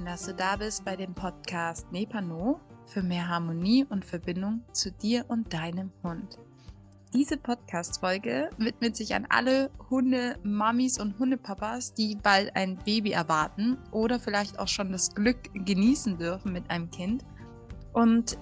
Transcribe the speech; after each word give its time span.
Schön, 0.00 0.06
dass 0.06 0.24
du 0.24 0.32
da 0.32 0.56
bist 0.56 0.82
bei 0.86 0.96
dem 0.96 1.12
Podcast 1.12 1.92
Nepano 1.92 2.58
für 2.86 3.02
mehr 3.02 3.28
Harmonie 3.28 3.84
und 3.90 4.02
Verbindung 4.02 4.62
zu 4.72 4.90
dir 4.90 5.26
und 5.28 5.52
deinem 5.52 5.92
Hund. 6.02 6.38
Diese 7.12 7.36
Podcast-Folge 7.36 8.48
widmet 8.56 8.96
sich 8.96 9.14
an 9.14 9.26
alle 9.28 9.70
Hunde-Mamis 9.90 10.98
und 10.98 11.18
Hundepapas, 11.18 11.92
die 11.92 12.16
bald 12.16 12.56
ein 12.56 12.78
Baby 12.78 13.10
erwarten 13.10 13.76
oder 13.92 14.18
vielleicht 14.18 14.58
auch 14.58 14.68
schon 14.68 14.90
das 14.90 15.14
Glück 15.14 15.36
genießen 15.66 16.16
dürfen 16.16 16.54
mit 16.54 16.70
einem 16.70 16.90
Kind. 16.90 17.22
Und 17.92 18.38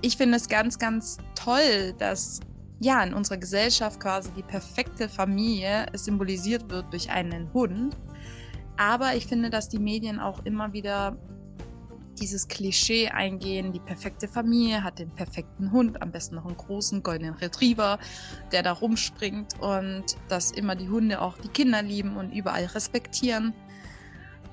ich 0.00 0.16
finde 0.16 0.38
es 0.38 0.48
ganz, 0.48 0.78
ganz 0.78 1.18
toll, 1.34 1.92
dass 1.98 2.40
ja 2.80 3.02
in 3.04 3.12
unserer 3.12 3.36
Gesellschaft 3.36 4.00
quasi 4.00 4.30
die 4.30 4.42
perfekte 4.42 5.10
Familie 5.10 5.84
symbolisiert 5.92 6.70
wird 6.70 6.90
durch 6.94 7.10
einen 7.10 7.52
Hund. 7.52 7.94
Aber 8.76 9.14
ich 9.14 9.26
finde, 9.26 9.50
dass 9.50 9.68
die 9.68 9.78
Medien 9.78 10.18
auch 10.20 10.44
immer 10.44 10.72
wieder 10.72 11.16
dieses 12.18 12.48
Klischee 12.48 13.08
eingehen, 13.08 13.72
die 13.72 13.80
perfekte 13.80 14.28
Familie 14.28 14.82
hat 14.82 14.98
den 14.98 15.10
perfekten 15.10 15.72
Hund, 15.72 16.00
am 16.00 16.12
besten 16.12 16.36
noch 16.36 16.46
einen 16.46 16.56
großen 16.56 17.02
goldenen 17.02 17.34
Retriever, 17.34 17.98
der 18.52 18.62
da 18.62 18.72
rumspringt 18.72 19.60
und 19.60 20.16
dass 20.28 20.52
immer 20.52 20.76
die 20.76 20.88
Hunde 20.88 21.20
auch 21.20 21.36
die 21.38 21.48
Kinder 21.48 21.82
lieben 21.82 22.16
und 22.16 22.32
überall 22.32 22.66
respektieren. 22.66 23.52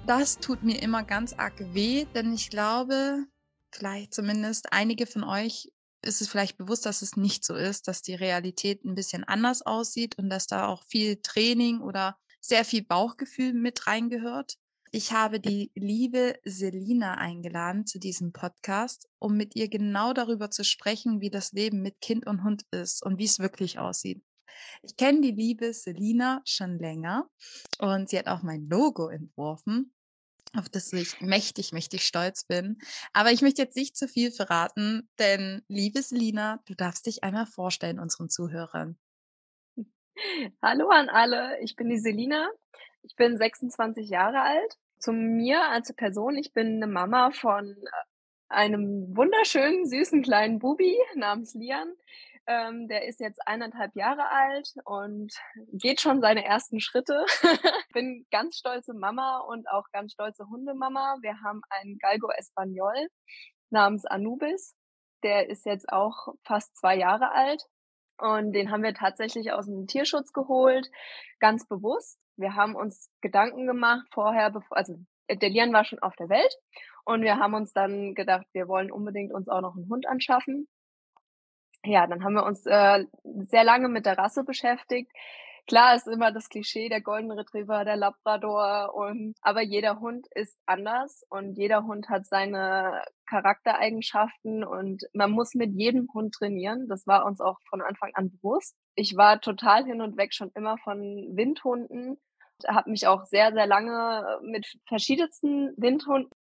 Das 0.08 0.40
tut 0.40 0.64
mir 0.64 0.82
immer 0.82 1.04
ganz 1.04 1.34
arg 1.34 1.54
weh, 1.74 2.06
denn 2.16 2.34
ich 2.34 2.50
glaube, 2.50 3.26
vielleicht 3.72 4.14
zumindest 4.14 4.74
einige 4.74 5.06
von 5.06 5.24
euch 5.24 5.72
ist 6.04 6.22
es 6.22 6.30
vielleicht 6.30 6.58
bewusst, 6.58 6.88
dass 6.88 7.04
es 7.04 7.16
nicht 7.16 7.46
so 7.46 7.54
ist, 7.54 7.88
dass 7.88 8.02
die 8.02 8.16
Realität 8.16 8.84
ein 8.84 8.96
bisschen 8.96 9.24
anders 9.24 9.62
aussieht 9.62 10.18
und 10.18 10.30
dass 10.30 10.48
da 10.48 10.68
auch 10.68 10.84
viel 10.84 11.18
Training 11.22 11.82
oder 11.82 12.18
sehr 12.42 12.66
viel 12.66 12.84
Bauchgefühl 12.84 13.54
mit 13.54 13.88
reingehört. 13.88 14.58
Ich 14.92 15.14
habe 15.14 15.40
die 15.40 15.72
liebe 15.74 16.38
Selina 16.44 17.14
eingeladen 17.18 17.86
zu 17.86 17.98
diesem 17.98 18.34
Podcast, 18.34 19.08
um 19.20 19.38
mit 19.38 19.56
ihr 19.56 19.70
genau 19.70 20.12
darüber 20.12 20.52
zu 20.52 20.66
sprechen, 20.66 21.22
wie 21.22 21.30
das 21.30 21.54
Leben 21.54 21.82
mit 21.82 22.02
Kind 22.02 22.28
und 22.28 22.44
Hund 22.44 22.64
ist 22.72 23.02
und 23.02 23.18
wie 23.18 23.24
es 23.24 23.40
wirklich 23.40 23.80
aussieht. 23.80 24.22
Ich 24.84 24.98
kenne 24.98 25.22
die 25.22 25.32
liebe 25.32 25.74
Selina 25.74 26.42
schon 26.44 26.78
länger 26.78 27.30
und 27.80 28.10
sie 28.10 28.20
hat 28.20 28.28
auch 28.28 28.44
mein 28.44 28.68
Logo 28.68 29.08
entworfen, 29.08 29.94
auf 30.54 30.68
das 30.68 30.92
ich 30.92 31.22
mächtig, 31.22 31.72
mächtig 31.72 32.06
stolz 32.06 32.44
bin. 32.44 32.78
Aber 33.14 33.32
ich 33.32 33.42
möchte 33.42 33.62
jetzt 33.62 33.78
nicht 33.78 33.96
zu 33.96 34.10
viel 34.10 34.32
verraten, 34.32 35.10
denn 35.20 35.62
liebe 35.70 36.02
Selina, 36.02 36.62
du 36.66 36.76
darfst 36.76 37.06
dich 37.06 37.24
einmal 37.24 37.46
vorstellen 37.46 38.00
unseren 38.00 38.30
Zuhörern. 38.30 38.98
Hallo 40.62 40.90
an 40.90 41.10
alle, 41.10 41.60
ich 41.62 41.76
bin 41.76 41.90
die 41.90 41.98
Selina. 41.98 42.50
Ich 43.04 43.16
bin 43.16 43.38
26 43.38 44.10
Jahre 44.10 44.42
alt. 44.42 44.78
Zu 45.00 45.14
mir 45.14 45.64
als 45.70 45.94
Person, 45.94 46.38
ich 46.38 46.54
bin 46.54 46.76
eine 46.76 46.88
Mama 46.88 47.32
von 47.32 47.66
äh, 47.66 47.90
einem 48.50 49.16
wunderschönen, 49.16 49.88
süßen 49.88 50.22
kleinen 50.22 50.60
Bubi 50.60 50.96
namens 51.16 51.56
Lian. 51.56 51.92
Ähm, 52.46 52.88
der 52.88 53.08
ist 53.08 53.20
jetzt 53.20 53.40
eineinhalb 53.48 53.96
Jahre 53.96 54.30
alt 54.30 54.74
und 54.84 55.34
geht 55.72 56.02
schon 56.02 56.22
seine 56.22 56.46
ersten 56.46 56.80
Schritte. 56.80 57.26
bin 57.94 58.26
ganz 58.32 58.58
stolze 58.58 58.94
Mama 58.94 59.40
und 59.40 59.68
auch 59.70 59.86
ganz 59.92 60.14
stolze 60.14 60.48
Hundemama. 60.50 61.18
Wir 61.22 61.42
haben 61.42 61.62
einen 61.70 61.98
Galgo 61.98 62.30
Espanol 62.32 63.08
namens 63.72 64.06
Anubis. 64.06 64.76
Der 65.24 65.50
ist 65.50 65.66
jetzt 65.66 65.92
auch 65.92 66.28
fast 66.44 66.76
zwei 66.78 66.96
Jahre 66.96 67.32
alt. 67.32 67.66
Und 68.22 68.54
den 68.54 68.70
haben 68.70 68.84
wir 68.84 68.94
tatsächlich 68.94 69.52
aus 69.52 69.66
dem 69.66 69.88
Tierschutz 69.88 70.32
geholt, 70.32 70.92
ganz 71.40 71.68
bewusst. 71.68 72.20
Wir 72.38 72.56
haben 72.56 72.76
uns 72.76 73.10
Gedanken 73.22 73.66
gemacht 73.66 74.06
vorher, 74.12 74.54
also 74.70 74.96
der 75.30 75.50
Lian 75.50 75.74
war 75.74 75.86
schon 75.86 76.00
auf 76.00 76.16
der 76.16 76.30
Welt 76.30 76.56
und 77.04 77.24
wir 77.24 77.38
haben 77.38 77.56
uns 77.56 77.74
dann 77.74 78.14
gedacht, 78.14 78.46
wir 78.54 78.68
wollen 78.68 78.92
unbedingt 78.92 79.34
uns 79.34 79.50
auch 79.50 79.62
noch 79.62 79.76
einen 79.76 79.90
Hund 79.90 80.08
anschaffen. 80.08 80.68
Ja, 81.84 82.06
dann 82.06 82.24
haben 82.24 82.34
wir 82.34 82.46
uns 82.46 82.64
äh, 82.68 83.06
sehr 83.24 83.64
lange 83.64 83.90
mit 83.90 84.06
der 84.06 84.20
Rasse 84.20 84.44
beschäftigt. 84.44 85.12
Klar 85.68 85.96
ist 85.96 86.08
immer 86.08 86.32
das 86.32 86.50
Klischee, 86.50 86.90
der 86.90 87.02
Golden 87.02 87.32
Retriever, 87.32 87.86
der 87.86 87.96
Labrador 87.96 88.94
und, 88.94 89.36
aber 89.42 89.62
jeder 89.62 90.00
Hund 90.00 90.28
ist 90.36 90.58
anders 90.66 91.24
und 91.30 91.58
jeder 91.58 91.84
Hund 91.84 92.10
hat 92.10 92.26
seine 92.26 93.04
Charaktereigenschaften 93.26 94.64
und 94.64 95.04
man 95.14 95.32
muss 95.32 95.54
mit 95.54 95.74
jedem 95.74 96.10
Hund 96.14 96.34
trainieren. 96.34 96.88
Das 96.88 97.08
war 97.08 97.26
uns 97.26 97.40
auch 97.40 97.58
von 97.70 97.82
Anfang 97.82 98.12
an 98.16 98.32
bewusst. 98.32 98.76
Ich 98.96 99.16
war 99.16 99.40
total 99.40 99.86
hin 99.86 100.02
und 100.02 100.18
weg 100.18 100.34
schon 100.34 100.52
immer 100.56 100.78
von 100.80 101.00
Windhunden, 101.32 102.20
habe 102.68 102.92
mich 102.92 103.08
auch 103.08 103.26
sehr, 103.26 103.54
sehr 103.54 103.68
lange 103.68 104.40
mit 104.44 104.68
verschiedensten 104.88 105.74
Windhunden 105.78 106.32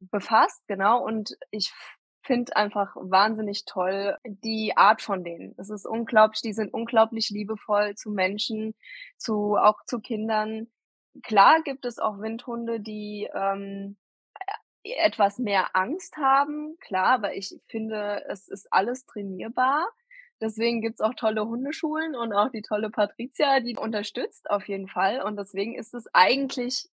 befasst, 0.00 0.62
genau. 0.66 1.04
Und 1.04 1.36
ich 1.50 1.72
finde 2.26 2.56
einfach 2.56 2.94
wahnsinnig 2.96 3.64
toll 3.64 4.16
die 4.24 4.76
Art 4.76 5.00
von 5.02 5.24
denen. 5.24 5.54
Es 5.56 5.70
ist 5.70 5.86
unglaublich, 5.86 6.42
die 6.42 6.52
sind 6.52 6.74
unglaublich 6.74 7.30
liebevoll 7.30 7.94
zu 7.94 8.10
Menschen, 8.10 8.74
zu 9.16 9.56
auch 9.56 9.84
zu 9.86 10.00
Kindern. 10.00 10.68
Klar 11.22 11.62
gibt 11.62 11.84
es 11.84 11.98
auch 11.98 12.20
Windhunde, 12.20 12.80
die 12.80 13.28
ähm, 13.34 13.96
etwas 14.82 15.38
mehr 15.38 15.74
Angst 15.74 16.16
haben, 16.16 16.76
klar, 16.80 17.06
aber 17.06 17.34
ich 17.34 17.54
finde, 17.68 18.24
es 18.28 18.48
ist 18.48 18.72
alles 18.72 19.04
trainierbar. 19.06 19.88
Deswegen 20.40 20.82
gibt's 20.82 21.00
auch 21.00 21.14
tolle 21.14 21.46
Hundeschulen 21.46 22.14
und 22.14 22.34
auch 22.34 22.50
die 22.50 22.60
tolle 22.60 22.90
Patricia, 22.90 23.60
die 23.60 23.74
unterstützt 23.74 24.50
auf 24.50 24.68
jeden 24.68 24.86
Fall. 24.86 25.22
Und 25.22 25.36
deswegen 25.36 25.74
ist 25.74 25.94
es 25.94 26.06
eigentlich 26.12 26.90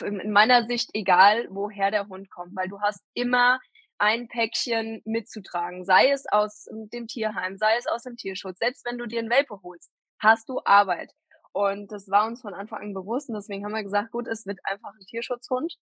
in 0.00 0.32
meiner 0.32 0.66
Sicht 0.66 0.90
egal, 0.92 1.46
woher 1.50 1.92
der 1.92 2.08
Hund 2.08 2.28
kommt, 2.28 2.56
weil 2.56 2.68
du 2.68 2.80
hast 2.80 3.04
immer 3.14 3.60
ein 4.02 4.26
Päckchen 4.26 5.00
mitzutragen, 5.04 5.84
sei 5.84 6.10
es 6.10 6.24
aus 6.32 6.68
dem 6.92 7.06
Tierheim, 7.06 7.56
sei 7.56 7.76
es 7.78 7.86
aus 7.86 8.02
dem 8.02 8.16
Tierschutz. 8.16 8.58
Selbst 8.58 8.84
wenn 8.84 8.98
du 8.98 9.06
dir 9.06 9.20
einen 9.20 9.30
Welpe 9.30 9.62
holst, 9.62 9.92
hast 10.18 10.48
du 10.48 10.60
Arbeit. 10.64 11.12
Und 11.52 11.92
das 11.92 12.10
war 12.10 12.26
uns 12.26 12.42
von 12.42 12.52
Anfang 12.52 12.80
an 12.80 12.94
bewusst 12.94 13.28
und 13.28 13.36
deswegen 13.36 13.64
haben 13.64 13.74
wir 13.74 13.84
gesagt, 13.84 14.10
gut, 14.10 14.26
es 14.26 14.44
wird 14.44 14.58
einfach 14.64 14.92
ein 14.92 15.06
Tierschutzhund. 15.06 15.76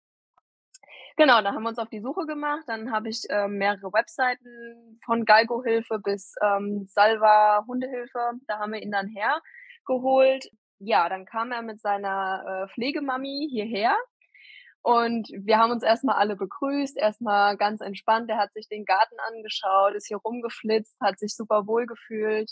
Genau, 1.16 1.40
da 1.40 1.52
haben 1.52 1.62
wir 1.62 1.70
uns 1.70 1.78
auf 1.78 1.88
die 1.88 2.02
Suche 2.02 2.26
gemacht. 2.26 2.64
Dann 2.66 2.92
habe 2.92 3.08
ich 3.08 3.22
äh, 3.30 3.48
mehrere 3.48 3.90
Webseiten 3.90 5.00
von 5.02 5.24
Galgo-Hilfe 5.24 5.98
bis 5.98 6.34
ähm, 6.42 6.84
Salva 6.88 7.64
Hundehilfe. 7.66 8.32
Da 8.46 8.58
haben 8.58 8.72
wir 8.72 8.82
ihn 8.82 8.90
dann 8.90 9.08
hergeholt. 9.08 10.50
Ja, 10.78 11.08
dann 11.08 11.24
kam 11.24 11.52
er 11.52 11.62
mit 11.62 11.80
seiner 11.80 12.66
äh, 12.68 12.74
Pflegemami 12.74 13.48
hierher 13.50 13.96
und 14.82 15.28
wir 15.32 15.58
haben 15.58 15.72
uns 15.72 15.82
erstmal 15.82 16.16
alle 16.16 16.36
begrüßt, 16.36 16.96
erstmal 16.96 17.56
ganz 17.56 17.80
entspannt. 17.80 18.30
Er 18.30 18.38
hat 18.38 18.52
sich 18.54 18.68
den 18.68 18.84
Garten 18.84 19.16
angeschaut, 19.28 19.94
ist 19.94 20.08
hier 20.08 20.16
rumgeflitzt, 20.16 20.96
hat 21.00 21.18
sich 21.18 21.36
super 21.36 21.66
wohl 21.66 21.86
gefühlt. 21.86 22.50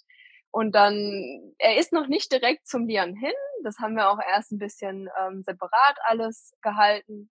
Und 0.51 0.75
dann, 0.75 1.55
er 1.59 1.79
ist 1.79 1.93
noch 1.93 2.07
nicht 2.07 2.31
direkt 2.33 2.67
zum 2.67 2.87
Lian 2.87 3.15
hin. 3.15 3.33
Das 3.65 3.79
haben 3.79 3.95
wir 3.95 4.11
auch 4.11 4.19
erst 4.21 4.53
ein 4.53 4.59
bisschen 4.59 5.09
ähm, 5.21 5.43
separat 5.43 5.99
alles 6.05 6.53
gehalten. 6.63 7.31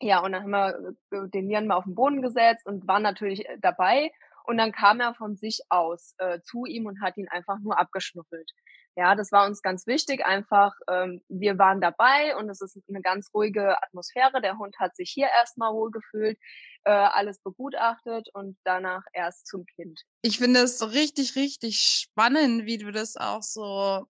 Ja, 0.00 0.20
und 0.20 0.32
dann 0.32 0.42
haben 0.42 0.50
wir 0.50 0.94
äh, 1.12 1.28
den 1.30 1.48
Lian 1.48 1.66
mal 1.66 1.76
auf 1.76 1.84
den 1.84 1.94
Boden 1.94 2.22
gesetzt 2.22 2.66
und 2.66 2.86
waren 2.86 3.02
natürlich 3.02 3.48
äh, 3.48 3.58
dabei. 3.60 4.10
Und 4.44 4.58
dann 4.58 4.72
kam 4.72 5.00
er 5.00 5.14
von 5.14 5.36
sich 5.36 5.60
aus 5.70 6.14
äh, 6.18 6.40
zu 6.42 6.66
ihm 6.66 6.86
und 6.86 7.00
hat 7.00 7.16
ihn 7.16 7.28
einfach 7.28 7.58
nur 7.60 7.78
abgeschnuffelt. 7.78 8.50
Ja, 8.96 9.14
das 9.16 9.32
war 9.32 9.46
uns 9.46 9.60
ganz 9.60 9.86
wichtig. 9.86 10.24
Einfach, 10.24 10.72
ähm, 10.88 11.20
wir 11.28 11.58
waren 11.58 11.80
dabei 11.80 12.36
und 12.36 12.48
es 12.48 12.60
ist 12.60 12.78
eine 12.88 13.02
ganz 13.02 13.28
ruhige 13.34 13.82
Atmosphäre. 13.82 14.40
Der 14.40 14.56
Hund 14.56 14.76
hat 14.78 14.94
sich 14.94 15.10
hier 15.10 15.28
erstmal 15.28 15.72
wohlgefühlt, 15.72 16.38
äh, 16.84 16.90
alles 16.90 17.40
begutachtet 17.40 18.28
und 18.34 18.56
danach 18.64 19.02
erst 19.12 19.48
zum 19.48 19.64
Kind. 19.66 20.00
Ich 20.22 20.38
finde 20.38 20.60
es 20.60 20.78
so 20.78 20.86
richtig, 20.86 21.34
richtig 21.34 21.80
spannend, 21.80 22.66
wie 22.66 22.78
du 22.78 22.92
das 22.92 23.16
auch 23.16 23.42
so 23.42 24.06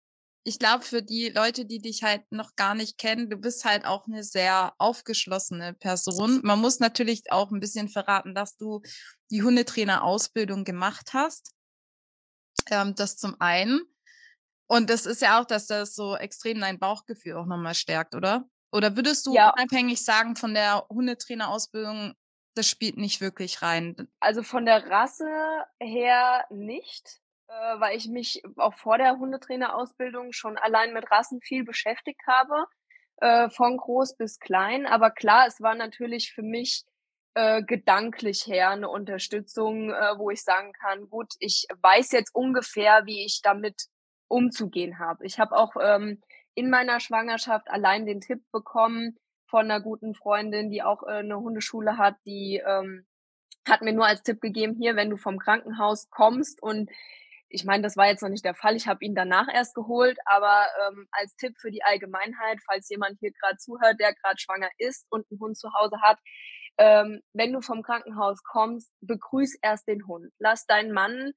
ich 0.46 0.58
glaube, 0.58 0.84
für 0.84 1.02
die 1.02 1.30
Leute, 1.30 1.64
die 1.64 1.78
dich 1.78 2.02
halt 2.02 2.30
noch 2.30 2.54
gar 2.54 2.74
nicht 2.74 2.98
kennen, 2.98 3.30
du 3.30 3.38
bist 3.38 3.64
halt 3.64 3.86
auch 3.86 4.06
eine 4.06 4.22
sehr 4.22 4.74
aufgeschlossene 4.76 5.72
Person. 5.72 6.40
Man 6.44 6.60
muss 6.60 6.80
natürlich 6.80 7.32
auch 7.32 7.50
ein 7.50 7.60
bisschen 7.60 7.88
verraten, 7.88 8.34
dass 8.34 8.56
du 8.58 8.82
die 9.30 9.42
Hundetrainer-Ausbildung 9.42 10.64
gemacht 10.64 11.14
hast. 11.14 11.54
Ähm, 12.70 12.94
das 12.94 13.16
zum 13.16 13.40
einen. 13.40 13.80
Und 14.66 14.90
das 14.90 15.06
ist 15.06 15.20
ja 15.20 15.40
auch, 15.40 15.44
dass 15.44 15.66
das 15.66 15.94
so 15.94 16.16
extrem 16.16 16.60
dein 16.60 16.78
Bauchgefühl 16.78 17.34
auch 17.34 17.46
nochmal 17.46 17.74
stärkt, 17.74 18.14
oder? 18.14 18.44
Oder 18.72 18.96
würdest 18.96 19.26
du 19.26 19.34
ja. 19.34 19.50
unabhängig 19.50 20.04
sagen 20.04 20.34
von 20.36 20.54
der 20.54 20.84
Hundetrainer-Ausbildung, 20.88 22.14
das 22.56 22.68
spielt 22.68 22.96
nicht 22.96 23.20
wirklich 23.20 23.62
rein? 23.62 24.08
Also 24.20 24.42
von 24.42 24.64
der 24.64 24.90
Rasse 24.90 25.28
her 25.80 26.44
nicht, 26.50 27.20
äh, 27.48 27.80
weil 27.80 27.96
ich 27.96 28.08
mich 28.08 28.42
auch 28.56 28.74
vor 28.74 28.98
der 28.98 29.18
Hundetrainer-Ausbildung 29.18 30.32
schon 30.32 30.56
allein 30.58 30.92
mit 30.92 31.10
Rassen 31.10 31.40
viel 31.40 31.64
beschäftigt 31.64 32.20
habe, 32.26 32.64
äh, 33.18 33.48
von 33.50 33.76
groß 33.76 34.16
bis 34.16 34.40
klein. 34.40 34.86
Aber 34.86 35.10
klar, 35.10 35.46
es 35.46 35.60
war 35.60 35.74
natürlich 35.74 36.32
für 36.32 36.42
mich 36.42 36.84
äh, 37.34 37.62
gedanklich 37.62 38.46
her 38.46 38.70
eine 38.70 38.88
Unterstützung, 38.88 39.90
wo 39.90 40.30
ich 40.30 40.42
sagen 40.42 40.72
kann, 40.72 41.08
gut, 41.10 41.34
ich 41.38 41.66
weiß 41.80 42.12
jetzt 42.12 42.34
ungefähr, 42.34 43.06
wie 43.06 43.24
ich 43.24 43.40
damit 43.42 43.88
umzugehen 44.28 44.98
habe. 44.98 45.24
Ich 45.26 45.38
habe 45.38 45.56
auch 45.56 45.74
ähm, 45.80 46.20
in 46.54 46.70
meiner 46.70 47.00
Schwangerschaft 47.00 47.70
allein 47.70 48.06
den 48.06 48.20
Tipp 48.20 48.42
bekommen 48.52 49.16
von 49.48 49.62
einer 49.70 49.80
guten 49.80 50.14
Freundin, 50.14 50.70
die 50.70 50.82
auch 50.82 51.02
äh, 51.04 51.22
'ne 51.22 51.36
Hundeschule 51.38 51.98
hat, 51.98 52.16
die, 52.26 52.62
ähm, 52.66 53.06
hat 53.68 53.82
mir 53.82 53.92
nur 53.94 54.06
als 54.06 54.22
Tipp 54.24 54.40
gegeben: 54.42 54.76
„Hier, 54.80 54.96
wenn 54.96 55.10
du 55.10 55.16
vom 55.18 55.38
Krankenhaus 55.38 56.10
kommst“ 56.10 56.62
und 56.62 56.90
ich 57.50 57.64
meine, 57.64 57.82
das 57.84 57.96
war 57.96 58.08
jetzt 58.08 58.22
noch 58.22 58.30
nicht 58.30 58.44
der 58.44 58.54
Fall. 58.56 58.76
Ich 58.76 58.88
habe 58.88 59.04
ihn 59.04 59.14
danach 59.14 59.48
erst 59.52 59.74
geholt, 59.76 60.18
aber, 60.26 60.66
ähm, 60.88 61.08
als 61.12 61.36
Tipp 61.36 61.54
für 61.60 61.70
die 61.70 61.84
Allgemeinheit, 61.84 62.58
falls 62.66 62.88
jemand 62.90 63.18
hier 63.20 63.32
grad 63.32 63.60
zuhört, 63.60 64.00
der 64.00 64.14
grad 64.14 64.40
schwanger 64.40 64.70
ist 64.78 65.06
und 65.10 65.30
'n 65.32 65.40
Hund 65.40 65.56
zu 65.58 65.70
Hause 65.74 66.00
hat, 66.02 66.18
ähm, 66.78 67.20
wenn 67.34 67.52
du 67.52 67.60
vom 67.62 67.82
Krankenhaus 67.82 68.42
kommst, 68.44 68.92
begrüß 69.02 69.56
erst 69.62 69.88
den 69.88 70.06
Hund. 70.08 70.32
Lass 70.40 70.66
deinen 70.66 70.92
Mann 70.92 71.32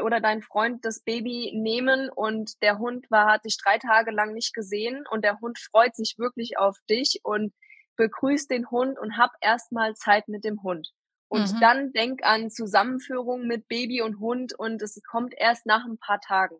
oder 0.00 0.20
deinen 0.20 0.42
Freund 0.42 0.84
das 0.84 1.00
Baby 1.00 1.52
nehmen 1.54 2.08
und 2.10 2.60
der 2.62 2.78
Hund 2.78 3.10
war 3.10 3.26
hat 3.32 3.44
dich 3.44 3.56
3 3.62 3.78
Tage 3.78 4.10
lang 4.10 4.32
nicht 4.34 4.54
gesehen 4.54 5.04
und 5.10 5.24
der 5.24 5.40
Hund 5.40 5.58
freut 5.58 5.94
sich 5.96 6.16
wirklich 6.18 6.58
auf 6.58 6.78
dich 6.90 7.20
und 7.24 7.52
begrüß 7.96 8.46
den 8.48 8.70
Hund 8.70 8.98
und 8.98 9.16
hab 9.18 9.32
erst 9.40 9.72
mal 9.72 9.94
Zeit 9.94 10.28
mit 10.28 10.44
dem 10.44 10.62
Hund. 10.62 10.90
Und 11.28 11.50
Mhm. 11.50 11.62
dann 11.62 11.92
denk 11.92 12.24
an 12.24 12.50
Zusammenführung 12.50 13.46
mit 13.46 13.68
Baby 13.68 14.02
und 14.02 14.20
Hund 14.20 14.54
und 14.58 14.82
es 14.82 15.00
kommt 15.10 15.34
erst 15.36 15.66
nach 15.66 15.84
'n 15.86 15.98
paar 15.98 16.20
Tagen. 16.20 16.56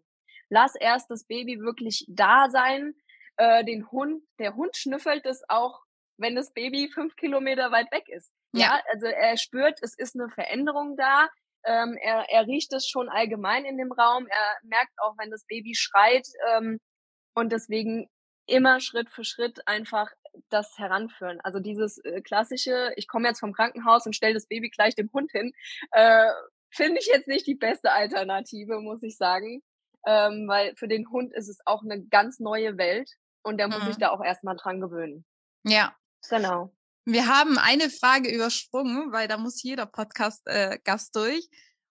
Lass 0.51 0.75
erst 0.75 1.11
das 1.11 1.25
Baby 1.25 1.61
wirklich 1.61 2.05
da 2.09 2.49
sein, 2.51 2.95
äh, 3.37 3.65
den 3.65 3.91
Hund 3.91 4.25
der 4.39 4.55
Hund 4.57 4.77
schnüffelt 4.77 5.25
es 5.27 5.43
auch, 5.49 5.83
wenn 6.19 6.35
das 6.37 6.53
Baby 6.53 6.91
5 6.93 7.17
Kilometer 7.17 7.71
weit 7.73 7.91
weg 7.93 8.09
ist. 8.09 8.33
Ja. 8.55 8.73
Ja, 8.73 8.81
also 8.93 9.07
er 9.07 9.37
spürt, 9.39 9.79
es 9.83 9.95
ist 9.99 10.15
'ne 10.17 10.29
Veränderung 10.31 10.97
da. 10.97 11.29
Ähm, 11.65 11.97
er 12.03 12.27
er 12.31 12.47
riecht 12.47 12.73
es 12.73 12.87
schon 12.89 13.09
allgemein 13.09 13.65
in 13.67 13.79
dem 13.79 13.93
Raum. 13.93 14.27
Er 14.29 14.57
merkt 14.65 14.93
auch, 14.99 15.15
wenn 15.19 15.31
das 15.31 15.45
Baby 15.47 15.75
schreit, 15.77 16.27
ähm, 16.51 16.79
und 17.35 17.53
deswegen 17.53 18.09
immer 18.47 18.81
Schritt 18.81 19.11
für 19.11 19.25
Schritt 19.25 19.67
einfach 19.69 20.11
das 20.51 20.79
heranführen. 20.79 21.41
Also 21.43 21.61
dieses, 21.61 21.99
äh, 22.05 22.23
klassische: 22.23 22.93
„Ich 22.97 23.09
komme 23.09 23.29
jetzt 23.29 23.41
vom 23.41 23.53
Krankenhaus 23.55 24.07
und 24.07 24.17
stelle 24.17 24.35
das 24.35 24.47
Baby 24.49 24.71
gleich 24.71 24.95
dem 24.97 25.11
Hund 25.13 25.31
hin“, 25.33 25.53
äh, 25.93 26.31
finde 26.73 27.01
ich 27.01 27.07
jetzt 27.09 27.29
nicht 27.29 27.47
die 27.47 27.55
beste 27.57 27.93
Alternative, 27.93 28.81
muss 28.81 29.03
ich 29.05 29.17
sagen. 29.19 29.63
Ähm, 30.07 30.47
weil 30.49 30.75
für 30.77 30.89
den 30.89 31.11
Hund 31.11 31.33
ist 31.35 31.49
es 31.49 31.61
auch 31.67 31.83
'ne 31.85 32.07
ganz 32.09 32.41
neue 32.41 32.79
Welt 32.79 33.11
und 33.45 33.59
der 33.59 33.69
muss 33.69 33.85
sich 33.85 33.97
Mhm. 33.97 34.01
da 34.01 34.11
auch 34.11 34.23
erst 34.25 34.45
mal 34.45 34.57
dran 34.57 34.81
gewöhnen. 34.81 35.25
Ja. 35.65 35.97
Genau. 36.31 36.73
Wir 37.05 37.27
haben 37.27 37.59
eine 37.59 37.91
Frage 37.91 38.33
übersprungen, 38.33 39.13
weil 39.13 39.27
da 39.27 39.37
muss 39.37 39.63
jeder 39.63 39.87
Podcast 39.87 40.47
äh, 40.47 40.79
durch. 41.15 41.49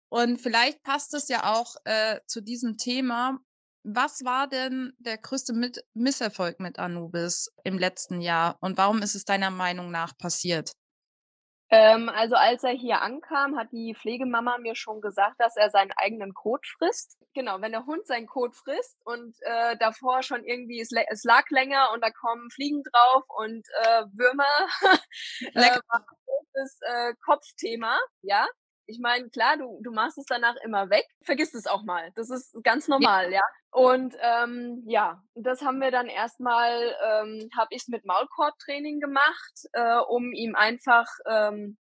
Und 0.08 0.40
vielleicht 0.40 0.82
passt 0.82 1.14
es 1.14 1.28
ja 1.28 1.52
auch, 1.52 1.76
äh, 1.84 2.20
zu 2.26 2.40
diesem 2.40 2.76
Thema. 2.78 3.38
Was 3.84 4.24
war 4.24 4.48
denn 4.48 4.92
der 4.98 5.18
größte 5.18 5.52
mit 5.52 5.84
Misserfolg 5.94 6.60
mit 6.60 6.78
Anubis 6.78 7.50
im 7.64 7.78
letzten 7.78 8.20
Jahr 8.20 8.56
und 8.60 8.78
warum 8.78 9.02
ist 9.02 9.14
es 9.14 9.24
deiner 9.24 9.50
Meinung 9.50 9.90
nach 9.90 10.16
passiert? 10.16 10.72
Ähm, 11.74 12.10
also 12.10 12.36
als 12.36 12.62
er 12.64 12.72
hier 12.72 13.00
ankam, 13.00 13.56
hat 13.58 13.72
die 13.72 13.94
Pflegemama 13.94 14.58
mir 14.58 14.74
schon 14.74 15.00
gesagt, 15.00 15.36
dass 15.40 15.56
er 15.56 15.70
seinen 15.70 15.90
eigenen 15.96 16.34
Kot 16.34 16.66
frisst. 16.66 17.16
Genau, 17.34 17.62
wenn 17.62 17.72
der 17.72 17.86
Hund 17.86 18.06
seinen 18.06 18.26
Kot 18.26 18.54
frisst 18.54 18.98
und, 19.06 19.34
äh, 19.40 19.78
davor 19.78 20.22
schon 20.22 20.44
irgendwie 20.44 20.80
es 20.82 20.90
es 21.08 21.24
lag 21.24 21.48
länger 21.48 21.88
und 21.94 22.02
da 22.04 22.10
kommen 22.10 22.50
Fliegen 22.50 22.82
drauf 22.82 23.24
und, 23.38 23.66
äh, 23.84 24.02
Würmer, 24.12 24.44
äh, 25.54 25.78
war 25.88 26.00
'n 26.00 26.04
großes, 26.26 26.78
äh, 26.82 27.14
Kopfthema, 27.24 27.98
ja? 28.20 28.46
Ich 28.88 28.98
meine, 29.00 29.30
klar, 29.30 29.56
du 29.56 29.80
du 29.82 29.92
machst 29.92 30.18
es 30.18 30.26
danach 30.26 30.56
immer 30.64 30.90
weg, 30.90 31.06
vergisst 31.24 31.54
es 31.54 31.66
auch 31.66 31.82
mal. 31.84 32.10
Das 32.16 32.30
ist 32.30 32.54
ganz 32.64 32.88
Ja. 32.98 33.08
normal, 33.08 33.32
ja? 33.32 33.40
Und, 33.70 34.14
ähm, 34.20 34.82
ja, 34.86 35.22
das 35.34 35.62
haben 35.62 35.80
wir 35.80 35.90
dann 35.90 36.08
erst 36.08 36.40
mal 36.40 36.94
ähm, 37.04 37.48
habe 37.56 37.68
ich's 37.70 37.88
mit 37.88 38.04
Maulkorbtraining 38.04 39.00
gemacht, 39.00 39.52
äh, 39.72 39.98
um 40.08 40.32
ihm 40.32 40.54
einfach, 40.56 41.06
ähm 41.26 41.76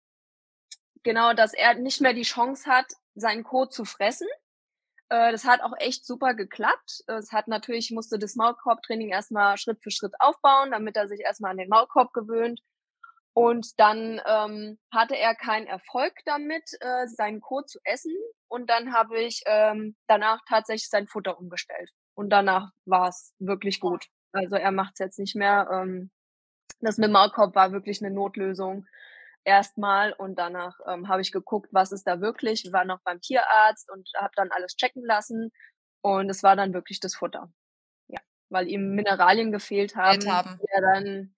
genau, 1.04 1.32
dass 1.32 1.54
er 1.54 1.74
nicht 1.74 2.00
mehr 2.00 2.12
die 2.12 2.22
Chance 2.22 2.70
hat, 2.70 2.86
seinen 3.14 3.44
Kot 3.44 3.72
zu 3.72 3.84
fressen. 3.84 4.28
Äh, 5.10 5.32
das 5.32 5.44
hat 5.46 5.62
auch 5.62 5.74
echt 5.78 6.06
super 6.06 6.34
geklappt. 6.34 7.02
Es 7.08 7.32
hat 7.32 7.48
natürlich 7.48 7.90
musste 7.92 8.18
das 8.18 8.36
Maulkorbtraining 8.36 9.10
erst 9.10 9.32
mal 9.32 9.56
Schritt 9.58 9.82
für 9.82 9.90
Schritt 9.90 10.14
aufbauen, 10.20 10.72
damit 10.72 10.96
er 10.96 11.08
sich 11.08 11.20
erst 11.20 11.40
mal 11.42 11.50
an 11.50 11.58
den 11.58 11.68
Maulkorb 11.70 12.12
gewöhnt. 12.14 12.60
Und 13.42 13.78
dann, 13.80 14.20
ähm, 14.26 14.78
hatte 14.92 15.16
er 15.16 15.34
keinen 15.34 15.66
Erfolg 15.66 16.12
damit, 16.26 16.64
äh, 16.80 17.06
seinen 17.08 17.40
Kot 17.40 17.70
zu 17.70 17.78
essen. 17.84 18.14
Und 18.48 18.68
dann 18.70 18.92
habe 18.92 19.18
ich, 19.20 19.42
ähm, 19.46 19.96
danach 20.08 20.40
tatsächlich 20.48 20.88
sein 20.90 21.06
Futter 21.08 21.38
umgestellt. 21.38 21.90
Und 22.14 22.30
danach 22.30 22.70
war's 22.86 23.34
wirklich 23.38 23.80
gut. 23.80 24.06
Also, 24.32 24.56
er 24.56 24.72
macht's 24.72 24.98
jetzt 25.00 25.18
nicht 25.18 25.36
mehr. 25.36 25.68
Ähm, 25.72 26.10
das 26.80 26.98
mit 26.98 27.10
Maulkorb 27.12 27.54
war 27.56 27.72
wirklich 27.72 28.00
'ne 28.02 28.10
Notlösung 28.10 28.86
erst 29.44 29.78
mal 29.78 30.12
und 30.14 30.36
danach, 30.38 30.78
ähm, 30.88 31.08
habe 31.08 31.22
ich 31.22 31.32
geguckt, 31.32 31.68
was 31.72 31.92
ist 31.92 32.06
da 32.06 32.20
wirklich. 32.20 32.64
Wir 32.64 32.72
waren 32.72 32.88
noch 32.88 33.00
beim 33.04 33.20
Tierarzt 33.22 33.90
und 33.90 34.08
habe 34.18 34.32
dann 34.36 34.50
alles 34.52 34.76
checken 34.76 35.04
lassen 35.04 35.52
und 36.02 36.30
es 36.30 36.42
war 36.42 36.56
dann 36.56 36.74
wirklich 36.74 37.00
das 37.00 37.14
Futter. 37.16 37.52
Ja, 38.08 38.20
weil 38.50 38.68
ihm 38.68 38.94
Mineralien 38.96 39.52
gefehlt 39.52 39.96
haben, 39.96 40.30
haben. 40.32 40.58
die 40.60 40.66
er 40.70 40.82
dann 40.82 41.34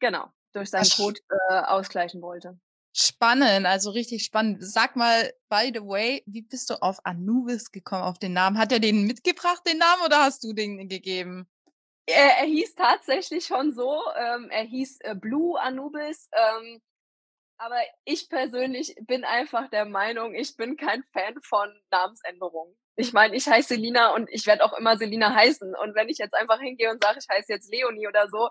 genau, 0.00 0.30
durch 0.52 0.70
seinen 0.70 0.82
Asch 0.82 0.96
Kot, 0.96 1.18
äh, 1.50 1.54
ausgleichen 1.54 2.22
wollte. 2.22 2.58
Spannend, 2.94 3.66
also 3.66 3.90
richtig 3.90 4.22
spannend. 4.24 4.58
Sag 4.62 4.96
mal, 4.96 5.32
by 5.48 5.72
the 5.74 5.80
way, 5.80 6.22
wie 6.26 6.42
bist 6.42 6.68
du 6.68 6.74
auf 6.82 6.98
Anubis 7.04 7.72
gekommen, 7.72 8.02
auf 8.02 8.18
den 8.18 8.34
Namen? 8.34 8.58
Hat 8.58 8.70
er 8.70 8.80
den 8.80 9.06
mitgebracht, 9.06 9.62
den 9.66 9.78
Namen, 9.78 10.02
oder 10.04 10.18
hast 10.18 10.44
du 10.44 10.52
den 10.52 10.88
gegeben? 10.88 11.48
Er 12.06 12.38
er 12.38 12.46
hieß 12.46 12.74
tatsächlich 12.74 13.46
schon 13.46 13.72
so. 13.72 14.02
Ähm, 14.16 14.50
er 14.50 14.64
hieß, 14.64 15.00
äh, 15.00 15.14
Blue 15.14 15.58
Anubis, 15.58 16.28
ähm, 16.32 16.82
aber 17.56 17.78
ich 18.04 18.28
persönlich 18.28 18.96
bin 19.02 19.24
einfach 19.24 19.70
der 19.70 19.84
Meinung, 19.84 20.34
ich 20.34 20.56
bin 20.56 20.76
kein 20.76 21.04
Fan 21.12 21.40
von 21.42 21.68
Namensänderungen. 21.90 22.76
Ich 22.96 23.12
meine, 23.12 23.36
ich 23.36 23.46
heiße 23.46 23.68
Selina 23.74 24.14
und 24.14 24.28
ich 24.30 24.46
werde 24.46 24.64
auch 24.64 24.72
immer 24.74 24.98
Selina 24.98 25.34
heißen. 25.34 25.74
Und 25.76 25.94
wenn 25.94 26.08
ich 26.08 26.18
jetzt 26.18 26.34
einfach 26.34 26.60
hingehe 26.60 26.90
und 26.90 27.02
sage, 27.02 27.20
ich 27.20 27.28
heiße 27.28 27.52
jetzt 27.52 27.72
Leonie 27.72 28.08
oder 28.08 28.28
so 28.28 28.50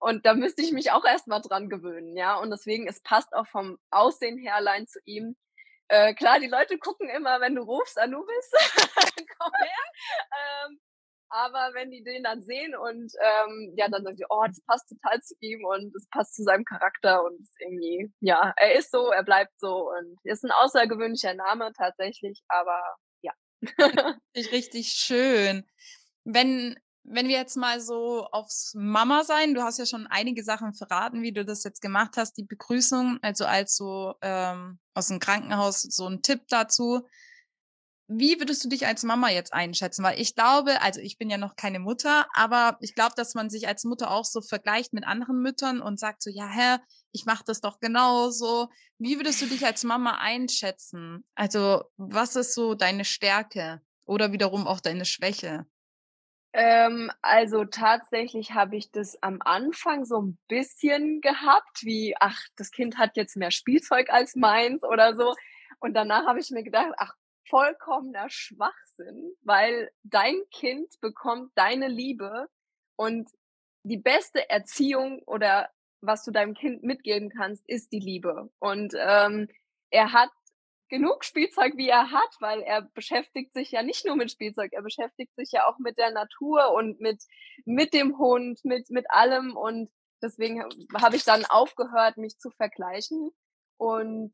und 0.00 0.26
da 0.26 0.34
müsste 0.34 0.62
ich 0.62 0.72
mich 0.72 0.92
auch 0.92 1.04
erst 1.04 1.28
mal 1.28 1.40
dran 1.40 1.68
gewöhnen, 1.70 2.16
ja? 2.16 2.36
Und 2.38 2.50
deswegen, 2.50 2.88
es 2.88 3.00
passt 3.02 3.32
auch 3.34 3.46
vom 3.48 3.78
Aussehen 3.90 4.38
her 4.38 4.56
allein 4.56 4.86
zu 4.86 4.98
ihm. 5.04 5.36
Äh, 5.88 6.14
klar, 6.14 6.40
die 6.40 6.48
Leute 6.48 6.78
gucken 6.78 7.08
immer, 7.10 7.40
wenn 7.40 7.54
du 7.56 7.62
rufst: 7.62 7.98
„Anubis, 8.00 8.50
komm 9.38 9.52
her!“ 9.60 10.68
Ähm, 10.68 10.80
aber 11.30 11.70
wenn 11.74 11.90
die 11.90 12.02
den 12.04 12.22
dann 12.24 12.42
sehen 12.42 12.76
und, 12.76 13.12
ähm, 13.20 13.74
ja, 13.76 13.88
dann 13.88 14.04
sagen 14.04 14.16
die: 14.16 14.26
„Oh, 14.30 14.44
das 14.46 14.60
passt 14.66 14.88
total 14.88 15.20
zu 15.22 15.34
ihm 15.40 15.64
und 15.64 15.92
das 15.94 16.06
passt 16.10 16.34
zu 16.36 16.42
seinem 16.44 16.64
Charakter“ 16.64 17.24
und 17.24 17.48
irgendwie 17.60 18.12
ja, 18.20 18.52
er 18.58 18.74
ist 18.76 18.90
so, 18.92 19.10
er 19.12 19.24
bleibt 19.24 19.52
so 19.60 19.90
und 19.90 20.18
ist 20.24 20.44
'n 20.44 20.52
außergewöhnlicher 20.52 21.34
Name 21.34 21.72
tatsächlich, 21.76 22.42
aber 22.48 22.80
ja. 23.22 23.32
Richtig, 24.34 24.52
richtig 24.52 24.88
schön. 24.92 25.64
Wenn 26.24 26.78
wenn 27.08 27.28
wir 27.28 27.36
jetzt 27.36 27.56
mal 27.56 27.80
so 27.80 28.26
aufs 28.32 28.72
Mama-Sein 28.74 29.54
du 29.54 29.62
hast 29.62 29.78
ja 29.78 29.86
schon 29.86 30.06
einige 30.08 30.44
Sachen 30.44 30.74
verraten, 30.74 31.22
wie 31.22 31.32
du 31.32 31.44
das 31.44 31.64
jetzt 31.64 31.80
gemacht 31.82 32.16
hast, 32.16 32.34
die 32.38 32.44
Begrüßung, 32.44 33.18
also 33.22 33.46
als 33.46 33.76
so, 33.76 34.14
ähm, 34.22 34.78
aus'm 34.94 35.18
Krankenhaus 35.20 35.82
so 35.82 36.06
'n 36.06 36.22
Tipp 36.22 36.42
dazu. 36.48 37.06
Wie 38.08 38.38
würdest 38.38 38.64
du 38.64 38.68
dich 38.68 38.86
als 38.86 39.02
Mama 39.02 39.30
jetzt 39.30 39.52
einschätzen? 39.52 40.04
Weil 40.04 40.20
ich 40.20 40.36
glaube 40.36 40.80
also, 40.80 41.00
ich 41.00 41.18
bin 41.18 41.28
ja 41.28 41.38
noch 41.38 41.56
keine 41.56 41.80
Mutter, 41.80 42.26
aber 42.34 42.78
ich 42.80 42.94
glaube, 42.94 43.14
dass 43.16 43.34
man 43.34 43.50
sich 43.50 43.66
als 43.66 43.82
Mutter 43.84 44.12
auch 44.12 44.24
so 44.24 44.40
vergleicht 44.42 44.92
mit 44.92 45.04
anderen 45.06 45.42
Müttern 45.42 45.80
und 45.80 45.98
sagt 45.98 46.22
so: 46.22 46.30
„Ja, 46.30 46.46
hä, 46.48 46.78
ich 47.12 47.24
mache 47.26 47.42
das 47.44 47.60
doch 47.60 47.80
genauso.“ 47.80 48.68
Wie 48.98 49.16
würdest 49.18 49.42
du 49.42 49.46
dich 49.46 49.66
als 49.66 49.82
Mama 49.82 50.18
einschätzen? 50.20 51.24
Also, 51.34 51.82
was 51.96 52.36
ist 52.36 52.54
so 52.54 52.74
deine 52.76 53.04
Stärke 53.04 53.82
oder 54.04 54.30
wiederum 54.32 54.66
auch 54.68 54.80
deine 54.80 55.04
Schwäche? 55.04 55.66
Ähm, 56.58 57.10
also 57.20 57.66
tatsächlich 57.66 58.52
habe 58.54 58.76
ich 58.76 58.90
das 58.90 59.22
am 59.22 59.40
Anfang 59.44 60.06
so 60.06 60.16
'n 60.20 60.38
bisschen 60.48 61.20
gehabt, 61.20 61.82
wie: 61.84 62.14
„Ach, 62.18 62.40
das 62.56 62.70
Kind 62.70 62.96
hat 62.96 63.16
jetzt 63.18 63.36
mehr 63.36 63.50
Spielzeug 63.50 64.08
als 64.08 64.36
meins“ 64.36 64.82
oder 64.82 65.14
so. 65.16 65.34
Und 65.80 65.92
danach 65.92 66.24
habe 66.26 66.40
ich 66.40 66.50
mir 66.50 66.62
gedacht: 66.64 66.94
„Ach, 66.96 67.14
vollkommener 67.50 68.30
Schwachsinn, 68.30 69.34
weil 69.42 69.90
dein 70.02 70.36
Kind 70.50 70.88
bekommt 71.02 71.52
deine 71.56 71.88
Liebe 71.88 72.48
und 72.96 73.28
die 73.82 73.98
beste 73.98 74.48
Erziehung 74.48 75.22
oder 75.26 75.68
was 76.00 76.24
du 76.24 76.30
deinem 76.30 76.54
Kind 76.54 76.82
mitgeben 76.82 77.28
kannst, 77.28 77.68
ist 77.68 77.92
die 77.92 78.00
Liebe.“ 78.00 78.48
Und, 78.60 78.94
ähm, 78.98 79.48
er 79.90 80.12
hat 80.14 80.30
genug 80.88 81.24
Spielzeug, 81.24 81.76
wie 81.76 81.88
er 81.88 82.10
hat, 82.12 82.36
weil 82.40 82.62
er 82.62 82.82
beschäftigt 82.94 83.52
sich 83.54 83.70
ja 83.72 83.82
nicht 83.82 84.04
nur 84.06 84.16
mit 84.16 84.30
Spielzeug, 84.30 84.72
er 84.72 84.82
beschäftigt 84.82 85.34
sich 85.36 85.52
ja 85.52 85.66
auch 85.68 85.78
mit 85.78 85.98
der 85.98 86.10
Natur 86.12 86.72
und 86.74 87.00
mit 87.00 87.22
mit 87.64 87.92
dem 87.94 88.18
Hund, 88.18 88.60
mit 88.64 88.90
mit 88.90 89.10
allem. 89.10 89.56
Und 89.56 89.90
deswegen 90.22 90.62
ha 90.62 90.68
habe 91.02 91.16
ich 91.16 91.24
dann 91.24 91.44
aufgehört, 91.46 92.16
mich 92.18 92.38
zu 92.38 92.50
vergleichen. 92.50 93.30
Und 93.78 94.32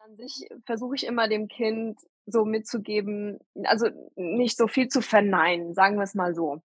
an 0.00 0.16
sich 0.16 0.48
versuche 0.66 0.94
ich 0.96 1.06
immer 1.06 1.28
dem 1.28 1.48
Kind 1.48 1.98
so 2.26 2.44
mitzugeben 2.44 3.38
also 3.64 3.88
nicht 4.16 4.56
so 4.56 4.66
viel 4.68 4.88
zu 4.88 5.00
verneinen, 5.00 5.74
sagen 5.74 5.98
wir's 5.98 6.14
mal 6.14 6.34
so. 6.34 6.62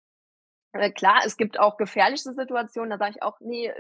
Äh, 0.73 0.91
klar, 0.91 1.21
es 1.25 1.37
gibt 1.37 1.59
auch 1.59 1.77
gefährliche 1.77 2.33
Situationen, 2.33 2.91
da 2.91 2.97
sage 2.99 3.13
ich 3.17 3.23
auch: 3.23 3.39
„Ne, 3.41 3.73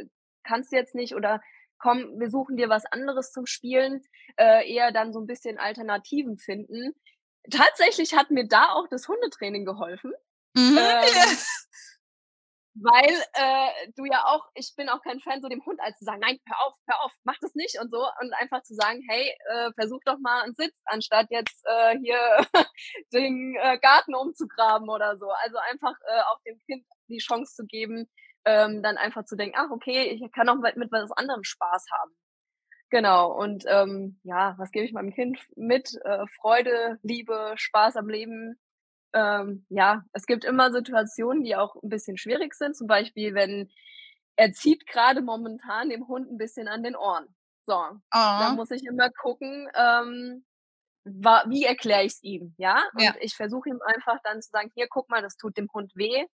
kannst 0.43 0.71
du 0.73 0.77
jetzt 0.77 0.95
nicht 0.95 1.15
oder 1.15 1.41
komm, 1.77 2.19
wir 2.19 2.29
suchen 2.29 2.57
dir 2.57 2.69
was 2.69 2.85
anderes 2.85 3.31
zum 3.31 3.45
Spielen, 3.45 4.03
äh, 4.37 4.71
eher 4.71 4.91
dann 4.91 5.13
so 5.13 5.19
ein 5.19 5.27
bisschen 5.27 5.57
Alternativen 5.57 6.37
finden. 6.37 6.93
Tatsächlich 7.51 8.15
hat 8.15 8.31
mir 8.31 8.47
da 8.47 8.73
auch 8.73 8.87
das 8.89 9.07
Hundetraining 9.07 9.65
geholfen. 9.65 10.13
Mhm. 10.55 10.77
Ähm, 10.77 11.37
weil 12.75 13.15
äh, 13.33 13.91
du 13.95 14.05
ja 14.05 14.25
auch, 14.25 14.49
ich 14.53 14.73
bin 14.75 14.89
auch 14.89 15.01
kein 15.01 15.21
Fan, 15.21 15.41
so 15.41 15.47
dem 15.47 15.65
Hund 15.65 15.79
als 15.81 15.97
zu 15.97 16.03
sagen, 16.03 16.19
nein, 16.19 16.39
hör 16.45 16.57
auf, 16.65 16.73
hör 16.87 17.03
auf, 17.03 17.11
mach 17.23 17.37
das 17.39 17.55
nicht 17.55 17.79
und 17.79 17.89
so. 17.89 18.05
Und 18.21 18.33
einfach 18.33 18.63
zu 18.63 18.75
sagen, 18.75 19.01
hey, 19.09 19.33
äh, 19.49 19.71
versuch 19.75 20.01
doch 20.05 20.17
mal 20.19 20.43
einen 20.43 20.55
Sitz, 20.55 20.81
anstatt 20.85 21.27
jetzt 21.29 21.65
äh, 21.65 21.97
hier 21.99 22.19
den 23.13 23.55
äh, 23.61 23.79
Garten 23.79 24.13
umzugraben 24.13 24.89
oder 24.89 25.17
so. 25.17 25.29
Also 25.43 25.57
einfach 25.71 25.95
äh, 26.05 26.21
auch 26.31 26.41
dem 26.45 26.59
Kind 26.65 26.85
die 27.07 27.19
Chance 27.19 27.55
zu 27.55 27.65
geben, 27.65 28.09
ähm, 28.45 28.81
dann 28.83 28.97
einfach 28.97 29.25
zu 29.25 29.35
denken, 29.35 29.57
ach 29.57 29.71
okay, 29.71 30.03
ich 30.03 30.31
kann 30.31 30.49
auch 30.49 30.55
mit, 30.55 30.91
was 30.91 31.11
anderem 31.11 31.43
Spaß 31.43 31.85
haben. 31.91 32.11
Genau, 32.89 33.31
und 33.31 33.65
ähm, 33.67 34.19
ja, 34.23 34.55
was 34.57 34.71
gebe 34.71 34.85
ich 34.85 34.93
meinem 34.93 35.13
Kind 35.13 35.39
mit? 35.55 35.95
Äh, 36.03 36.25
Freude, 36.39 36.99
Liebe, 37.01 37.53
Spaß 37.55 37.97
am 37.97 38.07
Leben, 38.07 38.59
ähm, 39.13 39.65
ja, 39.69 40.03
es 40.11 40.25
gibt 40.25 40.45
immer 40.45 40.71
Situationen, 40.71 41.43
die 41.43 41.55
auch 41.55 41.75
ein 41.81 41.89
bisschen 41.89 42.17
schwierig 42.17 42.53
sind. 42.53 42.75
Zum 42.75 42.87
Beispiel, 42.87 43.33
wenn 43.33 43.71
er 44.35 44.51
zieht 44.51 44.85
gerade 44.87 45.21
momentan 45.21 45.89
dem 45.89 46.07
Hund 46.07 46.29
ein 46.29 46.37
bisschen 46.37 46.67
an 46.67 46.83
den 46.83 46.95
Ohren. 46.95 47.33
So, 47.65 47.75
oh. 47.75 47.99
da 48.11 48.53
muss 48.53 48.69
ich 48.71 48.83
immer 48.83 49.09
gucken, 49.09 49.67
ähm, 49.73 50.45
wie 51.05 51.63
erkläre 51.63 52.03
ich 52.03 52.13
es 52.13 52.23
ihm, 52.23 52.53
ja? 52.57 52.83
Und 52.93 53.03
ja. 53.03 53.15
ich 53.21 53.35
versuche 53.35 53.69
ihm 53.69 53.79
einfach 53.85 54.17
dann 54.23 54.41
zu 54.41 54.49
sagen, 54.51 54.71
hier, 54.75 54.87
guck 54.89 55.09
mal, 55.09 55.21
das 55.21 55.37
tut 55.37 55.57
dem 55.57 55.69
Hund 55.73 55.91
weh. 55.95 56.25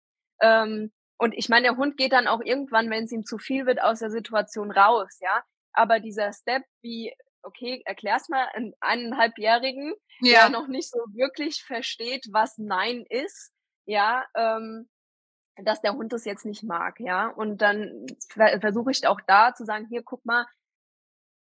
Ähm, 0.40 0.90
und 1.20 1.34
ich 1.36 1.50
meine, 1.50 1.64
der 1.64 1.76
Hund 1.76 1.98
geht 1.98 2.12
dann 2.12 2.26
auch 2.26 2.40
irgendwann, 2.40 2.88
wenn 2.88 3.04
es 3.04 3.12
ihm 3.12 3.26
zu 3.26 3.36
viel 3.36 3.66
wird, 3.66 3.82
aus 3.82 3.98
der 3.98 4.10
Situation 4.10 4.70
raus, 4.70 5.18
ja. 5.20 5.42
Aber 5.74 6.00
dieser 6.00 6.32
Step, 6.32 6.62
wie 6.80 7.14
okay, 7.42 7.82
erklär's 7.84 8.30
mal 8.30 8.48
einen 8.54 8.72
eineinhalbjährigen, 8.80 9.92
ja. 10.22 10.40
der 10.40 10.48
noch 10.48 10.66
nicht 10.66 10.90
so 10.90 10.98
wirklich 11.12 11.62
versteht, 11.62 12.26
was 12.32 12.56
Nein 12.56 13.04
ist, 13.10 13.52
ja, 13.84 14.24
ähm, 14.34 14.88
dass 15.62 15.82
der 15.82 15.92
Hund 15.92 16.14
das 16.14 16.24
jetzt 16.24 16.46
nicht 16.46 16.62
mag, 16.62 16.98
ja. 17.00 17.28
Und 17.28 17.60
dann 17.60 18.06
versuche 18.60 18.90
ich 18.90 19.06
auch 19.06 19.20
da 19.26 19.54
zu 19.54 19.66
sagen, 19.66 19.88
hier, 19.90 20.02
guck 20.02 20.24
mal, 20.24 20.46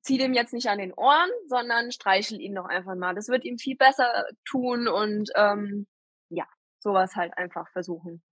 zieh 0.03 0.17
dem 0.17 0.33
jetzt 0.33 0.53
nicht 0.53 0.69
an 0.69 0.79
den 0.79 0.95
Ohren, 0.95 1.31
sondern 1.49 1.91
streichel 1.91 2.41
ihn 2.41 2.55
doch 2.55 2.67
einfach 2.67 2.95
mal. 2.95 3.17
Das 3.17 3.27
wird 3.27 3.45
ihm 3.45 3.59
viel 3.59 3.77
besser 3.77 4.27
tun 4.45 4.87
und 4.87 5.29
ähm, 5.35 5.89
ja, 6.29 6.47
sowas 6.79 7.17
halt 7.17 7.37
einfach 7.37 7.69
versuchen. 7.73 8.23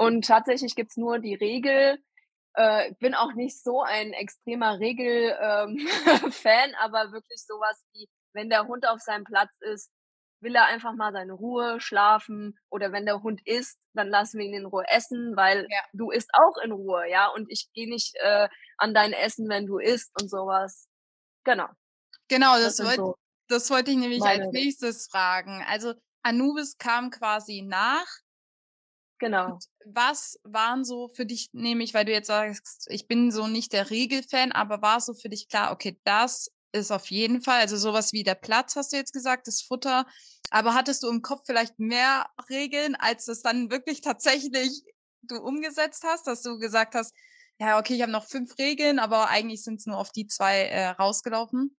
Und 0.00 0.24
tatsächlich 0.24 0.74
gibt's 0.76 0.96
nur 0.96 1.18
die 1.18 1.34
Regel, 1.34 1.98
äh, 2.54 2.94
bin 3.00 3.14
auch 3.14 3.34
nicht 3.34 3.62
so 3.62 3.82
ein 3.82 4.14
extremer 4.14 4.78
Regel-Fan, 4.80 6.70
ähm, 6.70 6.74
aber 6.80 7.12
wirklich 7.12 7.44
sowas 7.46 7.84
wie, 7.92 8.08
wenn 8.32 8.48
der 8.48 8.66
Hund 8.66 8.88
auf 8.88 9.00
seinem 9.00 9.24
Platz 9.24 9.50
ist, 9.60 9.90
will 10.40 10.54
er 10.54 10.64
einfach 10.64 10.94
mal 10.94 11.12
seine 11.12 11.34
Ruhe 11.34 11.82
schlafen 11.82 12.58
oder 12.70 12.92
wenn 12.92 13.04
der 13.04 13.22
Hund 13.22 13.42
isst, 13.46 13.78
dann 13.92 14.08
lassen 14.08 14.38
wir 14.38 14.46
ihn 14.46 14.54
in 14.54 14.64
Ruhe 14.64 14.84
essen, 14.88 15.36
weil 15.36 15.66
ja. 15.68 15.82
du 15.92 16.10
isst 16.10 16.30
auch 16.32 16.56
in 16.64 16.72
Ruhe, 16.72 17.06
ja, 17.10 17.28
und 17.28 17.50
ich 17.50 17.68
gehe 17.74 17.90
nicht 17.90 18.14
äh, 18.20 18.48
an 18.78 18.94
dein 18.94 19.12
Essen, 19.12 19.50
wenn 19.50 19.66
du 19.66 19.76
isst 19.76 20.18
und 20.18 20.30
sowas. 20.30 20.88
Genau. 21.44 21.68
Genau, 22.28 22.56
das, 22.56 22.76
das, 22.76 22.86
wollt, 22.86 22.96
so 22.96 23.16
das 23.48 23.68
wollte 23.68 23.90
ich 23.90 23.98
nämlich 23.98 24.22
als 24.22 24.50
nächstes 24.50 25.08
fragen. 25.10 25.62
Also 25.68 25.92
Anubis 26.22 26.78
kam 26.78 27.10
quasi 27.10 27.60
nach 27.60 28.06
Genau. 29.20 29.52
Und 29.52 29.64
was 29.84 30.40
waren 30.44 30.82
so 30.82 31.08
für 31.08 31.26
dich, 31.26 31.50
nämlich, 31.52 31.94
weil 31.94 32.06
du 32.06 32.12
jetzt 32.12 32.26
sagst, 32.26 32.86
ich 32.88 33.06
bin 33.06 33.30
so 33.30 33.46
nicht 33.46 33.72
der 33.72 33.90
Regelfan, 33.90 34.50
aber 34.50 34.82
war 34.82 35.00
so 35.00 35.14
für 35.14 35.28
dich 35.28 35.48
klar, 35.48 35.72
okay, 35.72 36.00
das 36.04 36.50
ist 36.72 36.90
auf 36.90 37.10
jeden 37.10 37.42
Fall, 37.42 37.60
also 37.60 37.76
sowas 37.76 38.12
wie 38.12 38.22
der 38.22 38.34
Platz, 38.34 38.76
hast 38.76 38.92
du 38.92 38.96
jetzt 38.96 39.12
gesagt, 39.12 39.46
das 39.46 39.60
Futter. 39.60 40.06
Aber 40.50 40.74
hattest 40.74 41.02
du 41.02 41.08
im 41.10 41.20
Kopf 41.20 41.42
vielleicht 41.44 41.78
mehr 41.78 42.26
Regeln, 42.48 42.94
als 42.94 43.26
das 43.26 43.42
dann 43.42 43.70
wirklich 43.70 44.00
tatsächlich 44.00 44.82
du 45.22 45.36
umgesetzt 45.36 46.04
hast, 46.06 46.26
dass 46.26 46.42
du 46.42 46.58
gesagt 46.58 46.94
hast, 46.94 47.14
ja, 47.58 47.78
okay, 47.78 47.94
ich 47.94 48.02
habe 48.02 48.12
noch 48.12 48.26
fünf 48.26 48.56
Regeln, 48.58 48.98
aber 48.98 49.28
eigentlich 49.28 49.62
sind 49.62 49.80
es 49.80 49.86
nur 49.86 49.98
auf 49.98 50.12
die 50.12 50.26
zwei 50.26 50.62
äh, 50.62 50.88
rausgelaufen? 50.88 51.76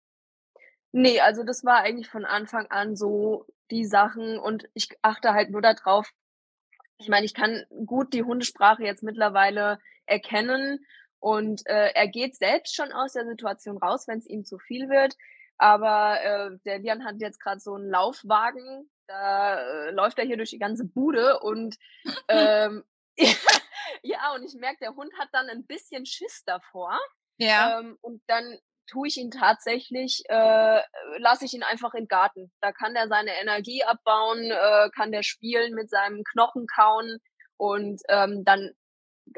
Nee, 0.92 1.20
also 1.20 1.42
das 1.42 1.64
war 1.64 1.78
eigentlich 1.78 2.08
von 2.08 2.26
Anfang 2.26 2.66
an 2.66 2.96
so 2.96 3.46
die 3.70 3.86
Sachen 3.86 4.38
und 4.38 4.68
ich 4.74 4.90
achte 5.00 5.32
halt 5.32 5.50
nur 5.50 5.62
darauf, 5.62 6.10
ich 7.00 7.08
meine, 7.08 7.26
ich 7.26 7.34
kann 7.34 7.64
gut 7.86 8.12
die 8.12 8.22
Hundesprache 8.22 8.84
jetzt 8.84 9.02
mittlerweile 9.02 9.78
erkennen 10.06 10.84
und 11.18 11.66
äh, 11.66 11.92
er 11.94 12.08
geht 12.08 12.36
selbst 12.36 12.74
schon 12.76 12.92
aus 12.92 13.14
der 13.14 13.26
Situation 13.26 13.78
raus, 13.78 14.06
wenn 14.06 14.18
es 14.18 14.26
ihm 14.26 14.44
zu 14.44 14.58
viel 14.58 14.88
wird. 14.88 15.14
Aber 15.58 16.20
äh, 16.22 16.50
der 16.64 16.78
Lian 16.78 17.04
hat 17.04 17.16
jetzt 17.18 17.40
gerade 17.40 17.60
so 17.60 17.74
einen 17.74 17.90
Laufwagen, 17.90 18.90
da 19.06 19.58
äh, 19.60 19.90
läuft 19.90 20.18
er 20.18 20.24
hier 20.24 20.36
durch 20.36 20.50
die 20.50 20.58
ganze 20.58 20.84
Bude 20.84 21.40
und 21.40 21.76
ähm, 22.28 22.84
ja, 24.02 24.34
und 24.34 24.44
ich 24.44 24.54
merke, 24.54 24.78
der 24.80 24.94
Hund 24.94 25.12
hat 25.18 25.28
dann 25.32 25.48
ein 25.48 25.66
bisschen 25.66 26.06
Schiss 26.06 26.42
davor. 26.44 26.98
Ja. 27.36 27.80
Ähm, 27.80 27.98
und 28.00 28.22
dann 28.26 28.58
tue 28.90 29.08
ich 29.08 29.16
ihn 29.16 29.30
tatsächlich, 29.30 30.22
äh, 30.28 30.80
lasse 31.18 31.44
ich 31.44 31.54
ihn 31.54 31.62
einfach 31.62 31.94
in 31.94 32.04
den 32.04 32.08
Garten. 32.08 32.52
Da 32.60 32.72
kann 32.72 32.94
der 32.94 33.08
seine 33.08 33.32
Energie 33.40 33.84
abbauen, 33.84 34.50
äh, 34.50 34.90
kann 34.94 35.12
der 35.12 35.22
spielen 35.22 35.74
mit 35.74 35.90
seinem 35.90 36.24
Knochen 36.24 36.66
kauen 36.66 37.18
und 37.56 38.02
ähm, 38.08 38.44
dann 38.44 38.70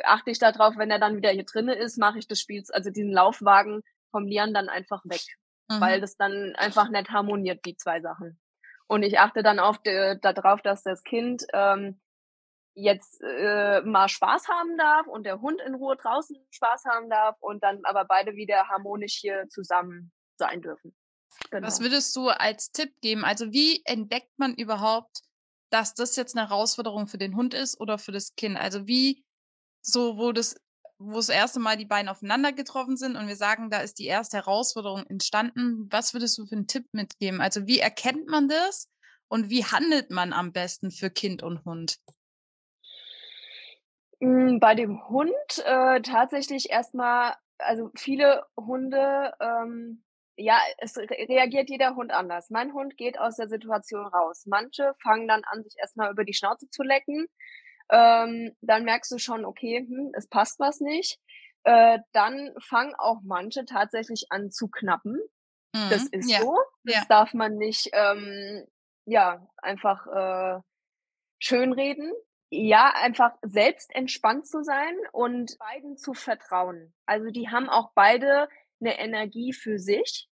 achte 0.04 0.30
ich 0.30 0.38
darauf, 0.38 0.76
wenn 0.76 0.90
er 0.90 0.98
dann 0.98 1.16
wieder 1.16 1.30
hier 1.30 1.44
drinne 1.44 1.74
ist, 1.74 1.98
mache 1.98 2.18
ich 2.18 2.26
das 2.26 2.40
Spiel, 2.40 2.62
also 2.72 2.90
diesen 2.90 3.12
Laufwagen 3.12 3.82
vom 4.10 4.26
Lian 4.26 4.54
dann 4.54 4.68
einfach 4.68 5.02
weg, 5.04 5.22
mhm. 5.68 5.80
weil 5.80 6.00
das 6.00 6.16
dann 6.16 6.54
einfach 6.56 6.88
nicht 6.88 7.10
harmoniert, 7.10 7.64
die 7.64 7.76
zwei 7.76 8.00
Sachen. 8.00 8.38
Und 8.86 9.02
ich 9.02 9.18
achte 9.18 9.42
dann 9.42 9.58
auf 9.58 9.78
darauf, 9.82 10.62
dass 10.62 10.82
das 10.82 11.02
Kind 11.02 11.44
ähm, 11.52 12.00
jetzt 12.74 13.20
äh, 13.22 13.82
mal 13.82 14.08
Spaß 14.08 14.48
haben 14.48 14.76
darf 14.78 15.06
und 15.06 15.24
der 15.24 15.40
Hund 15.40 15.60
in 15.66 15.74
Ruhe 15.74 15.96
draußen 15.96 16.36
Spaß 16.50 16.84
haben 16.86 17.10
darf 17.10 17.36
und 17.40 17.62
dann 17.62 17.80
aber 17.84 18.04
beide 18.04 18.34
wieder 18.34 18.68
harmonisch 18.68 19.14
hier 19.14 19.48
zusammen 19.48 20.12
sein 20.38 20.62
dürfen. 20.62 20.94
Genau. 21.50 21.66
Was 21.66 21.80
würdest 21.80 22.14
du 22.16 22.28
als 22.28 22.72
Tipp 22.72 22.92
geben? 23.00 23.24
Also 23.24 23.52
wie 23.52 23.82
entdeckt 23.84 24.30
man 24.36 24.54
überhaupt, 24.54 25.22
dass 25.70 25.94
das 25.94 26.16
jetzt 26.16 26.36
eine 26.36 26.48
Herausforderung 26.48 27.06
für 27.06 27.18
den 27.18 27.36
Hund 27.36 27.54
ist 27.54 27.80
oder 27.80 27.98
für 27.98 28.12
das 28.12 28.34
Kind? 28.34 28.56
Also 28.56 28.86
wie 28.86 29.24
so, 29.82 30.18
wo 30.18 30.32
das, 30.32 30.56
wo 30.98 31.16
das 31.16 31.28
erste 31.28 31.60
Mal 31.60 31.76
die 31.76 31.86
beiden 31.86 32.08
aufeinander 32.08 32.52
getroffen 32.52 32.96
sind 32.96 33.16
und 33.16 33.28
wir 33.28 33.36
sagen, 33.36 33.70
da 33.70 33.80
ist 33.80 33.98
die 33.98 34.06
erste 34.06 34.38
Herausforderung 34.38 35.04
entstanden. 35.06 35.88
Was 35.90 36.12
würdest 36.12 36.38
du 36.38 36.46
für 36.46 36.56
einen 36.56 36.66
Tipp 36.66 36.86
mitgeben? 36.92 37.40
Also 37.40 37.66
wie 37.66 37.78
erkennt 37.78 38.28
man 38.28 38.48
das 38.48 38.88
und 39.28 39.50
wie 39.50 39.64
handelt 39.64 40.10
man 40.10 40.32
am 40.32 40.52
besten 40.52 40.90
für 40.90 41.10
Kind 41.10 41.42
und 41.42 41.64
Hund? 41.64 41.98
Hm, 44.22 44.60
bei 44.60 44.76
dem 44.76 45.08
Hund, 45.08 45.32
äh, 45.64 46.00
tatsächlich 46.00 46.70
erstmal, 46.70 47.34
also 47.58 47.90
viele 47.96 48.46
Hunde, 48.56 49.34
ähm 49.40 50.04
ja, 50.38 50.58
es 50.78 50.96
re 50.96 51.06
reagiert 51.28 51.68
jeder 51.68 51.94
Hund 51.94 52.10
anders. 52.10 52.48
Mein 52.48 52.72
Hund 52.72 52.96
geht 52.96 53.18
aus 53.18 53.36
der 53.36 53.48
Situation 53.48 54.06
raus. 54.06 54.44
Manche 54.46 54.94
fangen 55.02 55.28
dann 55.28 55.42
an, 55.44 55.62
sich 55.62 55.74
erstmal 55.78 56.10
über 56.10 56.24
die 56.24 56.32
Schnauze 56.32 56.70
zu 56.70 56.82
lecken. 56.82 57.26
Ähm, 57.90 58.56
dann 58.62 58.84
merkst 58.84 59.12
du 59.12 59.18
schon, 59.18 59.44
okay, 59.44 59.86
hm, 59.86 60.12
es 60.16 60.28
passt 60.28 60.58
was 60.58 60.80
nicht. 60.80 61.18
Äh, 61.64 61.98
dann 62.12 62.54
fangen 62.60 62.94
auch 62.96 63.18
manche 63.22 63.66
tatsächlich 63.66 64.26
an 64.30 64.50
zu 64.50 64.68
knappen. 64.68 65.20
Mhm, 65.74 65.90
Das 65.90 66.06
ist 66.08 66.30
ja, 66.30 66.40
so. 66.40 66.56
Das 66.84 66.94
ja. 66.96 67.04
darf 67.10 67.34
man 67.34 67.56
nicht, 67.56 67.90
ähm, 67.92 68.64
ja, 69.04 69.46
einfach, 69.58 70.06
äh, 70.06 70.60
schönreden 71.40 72.12
ja, 72.54 72.92
einfach 72.94 73.32
selbst 73.40 73.94
entspannt 73.94 74.46
zu 74.46 74.62
sein 74.62 74.94
und 75.12 75.56
beiden 75.58 75.96
zu 75.96 76.12
vertrauen. 76.12 76.92
Also 77.06 77.30
die 77.30 77.48
haben 77.48 77.70
auch 77.70 77.92
beide 77.94 78.46
eine 78.78 78.98
Energie 78.98 79.54
für 79.54 79.78
sich. 79.78 80.28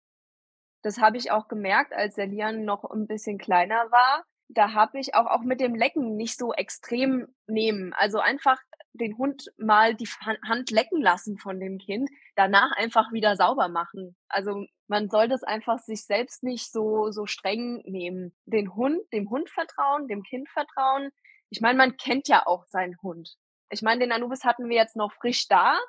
Das 0.81 0.99
habe 0.99 1.15
ich 1.15 1.31
auch 1.31 1.47
gemerkt, 1.47 1.93
als 1.93 2.15
der 2.15 2.27
Lian 2.27 2.65
noch 2.65 2.83
ein 2.83 3.07
bisschen 3.07 3.37
kleiner 3.37 3.89
war. 3.91 4.25
Da 4.49 4.73
habe 4.73 4.99
ich 4.99 5.15
auch, 5.15 5.27
auch 5.27 5.43
mit 5.43 5.61
dem 5.61 5.75
Lecken 5.75 6.17
nicht 6.17 6.37
so 6.37 6.51
extrem 6.51 7.33
nehmen. 7.47 7.93
Also 7.93 8.19
einfach 8.19 8.59
den 8.91 9.17
Hund 9.17 9.45
mal 9.57 9.95
die 9.95 10.09
Hand 10.45 10.71
lecken 10.71 11.01
lassen 11.01 11.37
von 11.37 11.57
dem 11.57 11.77
Kind, 11.77 12.09
danach 12.35 12.71
einfach 12.75 13.13
wieder 13.13 13.37
sauber 13.37 13.69
machen. 13.69 14.17
Also 14.27 14.65
man 14.87 15.07
soll 15.07 15.29
das 15.29 15.43
einfach 15.43 15.77
sich 15.79 16.03
selbst 16.05 16.43
nicht 16.43 16.69
so, 16.69 17.11
so 17.11 17.27
streng 17.27 17.81
nehmen. 17.85 18.35
Den 18.45 18.75
Hund, 18.75 18.99
dem 19.13 19.29
Hund 19.29 19.49
vertrauen, 19.49 20.09
dem 20.09 20.23
Kind 20.23 20.49
vertrauen, 20.49 21.11
ich 21.49 21.61
meine, 21.61 21.77
man 21.77 21.97
kennt 21.97 22.27
ja 22.27 22.45
auch 22.45 22.65
seinen 22.65 23.01
Hund. 23.01 23.35
Ich 23.69 23.81
meine, 23.81 24.01
den 24.01 24.11
Anubis 24.11 24.43
hatten 24.43 24.69
wir 24.69 24.77
jetzt 24.77 24.95
noch 24.95 25.13
frisch 25.13 25.47
da, 25.47 25.79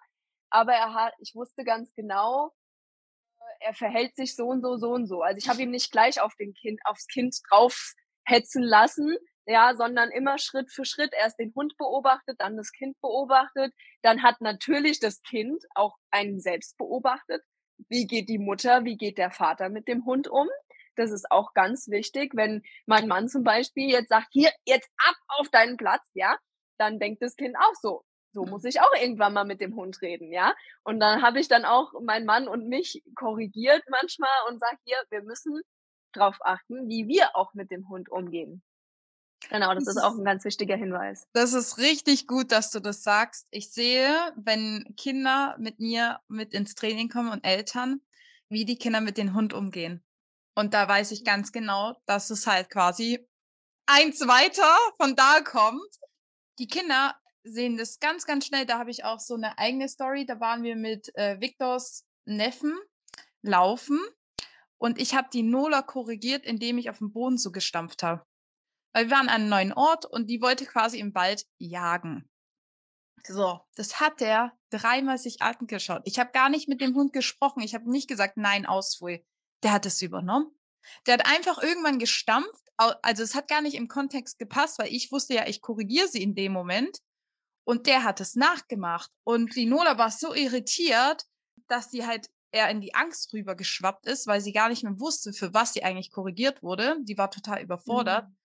aber 0.51 0.73
er 0.73 0.95
hat, 0.95 1.15
ich 1.19 1.35
wusste 1.35 1.65
ganz 1.65 1.93
genau, 1.95 2.53
äh, 3.39 3.67
er 3.67 3.75
verhält 3.75 4.17
sich 4.17 4.37
so 4.37 4.47
und 4.47 4.63
so, 4.63 4.77
so 4.77 4.91
und 4.91 5.07
so. 5.07 5.23
Also 5.23 5.39
ich 5.39 5.49
habe 5.49 5.63
ihn 5.63 5.71
nicht 5.71 5.93
gleich 5.93 6.21
auf 6.21 6.35
den 6.37 6.55
Kind, 6.55 6.81
aufs 6.85 7.07
Kind 7.07 7.37
drauf 7.49 7.95
hetzen 8.25 8.63
lassen, 8.63 9.17
ja, 9.47 9.75
sondern 9.75 10.11
immer 10.11 10.39
Schritt 10.39 10.71
für 10.71 10.85
Schritt 10.85 11.13
erst 11.19 11.39
den 11.39 11.53
Hund 11.55 11.77
beobachtet, 11.77 12.41
dann 12.41 12.57
das 12.57 12.73
Kind 12.73 13.01
beobachtet, 13.01 13.75
dann 14.03 14.23
hat 14.23 14.41
natürlich 14.41 15.01
das 15.01 15.23
Kind 15.23 15.65
auch 15.75 15.97
einen 16.11 16.41
selbst 16.41 16.77
beobachtet. 16.77 17.43
Wie 17.89 18.07
geht 18.07 18.29
die 18.29 18.39
Mutter, 18.39 18.85
wie 18.85 18.97
geht 18.97 19.19
der 19.19 19.31
Vater 19.31 19.69
mit 19.71 19.89
dem 19.89 20.05
Hund 20.05 20.29
um? 20.29 20.49
Das 21.01 21.11
ist 21.11 21.31
auch 21.31 21.55
ganz 21.55 21.89
wichtig. 21.89 22.33
Wenn 22.35 22.63
mein 22.87 23.09
Mann 23.09 23.29
zum 23.29 23.43
Beispiel 23.43 23.91
jetzt 23.91 24.11
sagt, 24.11 24.29
hier, 24.31 24.51
jetzt 24.65 24.91
ab 24.99 25.17
auf 25.39 25.49
deinen 25.49 25.77
Platz, 25.77 26.03
ja, 26.15 26.37
dann 26.79 26.99
denkt 26.99 27.23
das 27.23 27.37
Kind 27.37 27.57
auch 27.57 27.75
so. 27.81 28.05
So 28.33 28.45
muss 28.45 28.65
ich 28.65 28.81
auch 28.81 28.95
irgendwann 29.01 29.33
mal 29.33 29.45
mit 29.45 29.61
dem 29.61 29.75
Hund 29.75 30.01
reden, 30.03 30.33
ja. 30.33 30.55
Und 30.85 31.01
dann 31.01 31.23
habe 31.23 31.41
ich 31.41 31.49
dann 31.49 31.65
auch 31.65 31.93
meinen 32.03 32.27
Mann 32.27 32.47
und 32.47 32.69
mich 32.69 33.03
korrigiert 33.17 33.83
manchmal 33.91 34.29
und 34.49 34.61
sage, 34.61 34.77
hier, 34.85 34.99
wir 35.11 35.23
müssen 35.23 35.61
darauf 36.13 36.37
achten, 36.41 36.89
wie 36.89 37.09
wir 37.09 37.35
auch 37.35 37.55
mit 37.55 37.71
dem 37.71 37.89
Hund 37.89 38.09
umgehen. 38.09 38.63
Genau, 39.49 39.75
das, 39.75 39.85
das 39.85 39.97
ist 39.97 40.03
auch 40.03 40.17
ein 40.17 40.25
ganz 40.25 40.45
wichtiger 40.45 40.77
Hinweis. 40.77 41.27
Das 41.33 41.55
ist 41.55 41.79
richtig 41.79 42.27
gut, 42.27 42.53
dass 42.53 42.71
du 42.71 42.79
das 42.79 43.03
sagst. 43.03 43.49
Ich 43.51 43.73
sehe, 43.73 44.15
wenn 44.37 44.95
Kinder 44.97 45.57
mit 45.59 45.81
mir 45.81 46.21
mit 46.29 46.53
ins 46.53 46.75
Training 46.75 47.09
kommen 47.09 47.33
und 47.33 47.45
Eltern, 47.45 48.01
wie 48.49 48.65
die 48.65 48.77
Kinder 48.77 49.01
mit 49.01 49.17
dem 49.17 49.35
Hund 49.35 49.55
umgehen. 49.55 50.03
Und 50.61 50.75
da 50.75 50.87
weiß 50.87 51.13
ich 51.13 51.25
ganz 51.25 51.53
genau, 51.53 51.97
dass 52.05 52.29
es 52.29 52.47
halt 52.47 52.69
quasi 52.69 53.27
eins 53.87 54.21
weiter 54.29 54.77
von 54.99 55.17
da 55.17 55.41
kommt. 55.41 55.89
Die 56.59 56.67
Kinder 56.67 57.19
sehen 57.43 57.79
das 57.79 57.99
ganz, 57.99 58.27
ganz 58.27 58.45
schnell. 58.45 58.67
Da 58.67 58.79
habe 58.79 58.91
ich 58.91 59.03
auch 59.05 59.21
so 59.21 59.37
eine 59.37 59.57
eigene 59.57 59.89
Story. 59.89 60.27
Da 60.27 60.39
waren 60.39 60.63
wir 60.63 60.77
mit 60.77 61.17
äh, 61.17 61.41
Victors 61.41 62.05
Neffen 62.27 62.79
laufen 63.41 63.99
und 64.77 65.01
ich 65.01 65.15
habe 65.15 65.31
die 65.33 65.43
Nola 65.43 65.81
korrigiert, 65.81 66.45
indem 66.45 66.77
ich 66.77 66.91
auf 66.91 66.99
den 66.99 67.11
Boden 67.11 67.39
so 67.39 67.53
gestampft 67.53 68.03
habe. 68.03 68.23
Weil 68.93 69.07
wir 69.07 69.17
waren 69.17 69.31
an 69.31 69.41
einem 69.41 69.49
neuen 69.49 69.73
Ort 69.73 70.05
und 70.05 70.27
die 70.27 70.43
wollte 70.43 70.67
quasi 70.67 70.99
im 70.99 71.15
Wald 71.15 71.47
jagen. 71.57 72.29
So, 73.27 73.61
das 73.77 73.99
hat 73.99 74.21
der 74.21 74.53
dreimal 74.69 75.17
sich 75.17 75.41
angeschaut. 75.41 76.03
Ich 76.05 76.19
habe 76.19 76.33
gar 76.33 76.51
nicht 76.51 76.69
mit 76.69 76.83
dem 76.83 76.95
Hund 76.95 77.15
gesprochen. 77.15 77.63
Ich 77.63 77.75
habe 77.75 77.91
nicht 77.91 78.09
gesagt, 78.09 78.37
nein, 78.37 78.67
ausfui. 78.67 79.25
Der 79.63 79.73
hat 79.73 79.87
es 79.87 80.03
übernommen. 80.03 80.51
Der 81.07 81.15
hat 81.15 81.27
einfach 81.27 81.63
irgendwann 81.63 81.99
gestampft. 81.99 82.65
Also 82.77 83.23
es 83.23 83.35
hat 83.35 83.49
gar 83.49 83.61
nicht 83.61 83.75
im 83.75 83.89
Kontext 83.89 84.39
gepasst, 84.39 84.79
weil 84.79 84.93
ich 84.93 85.13
wusste 85.13 85.35
ja, 85.35 85.47
ich 85.47 85.61
korrigiere 85.61 86.09
sie 86.09 86.23
in 86.23 86.35
dem 86.35 86.53
Moment. 86.53 86.99
Und 87.65 87.87
der 87.87 88.05
hat 88.05 88.21
es 88.21 88.37
nachgemacht. 88.37 89.11
Und 89.23 89.55
die 89.55 89.67
Nola 89.67 89.99
war 89.99 90.11
so 90.11 90.35
irritiert, 90.35 91.27
dass 91.69 91.91
sie 91.91 92.07
halt 92.07 92.31
eher 92.53 92.71
in 92.71 92.81
die 92.81 92.95
Angst 92.95 93.33
rüber 93.33 93.55
geschwappt 93.55 94.07
ist, 94.07 94.27
weil 94.27 94.41
sie 94.41 94.53
gar 94.53 94.71
nicht 94.71 94.83
mehr 94.83 94.99
wusste, 94.99 95.33
für 95.33 95.55
was 95.55 95.75
sie 95.75 95.85
eigentlich 95.85 96.11
korrigiert 96.11 96.63
wurde. 96.63 96.97
Die 97.03 97.19
war 97.19 97.31
total 97.31 97.63
überfordert. 97.63 98.29
Mhm 98.29 98.37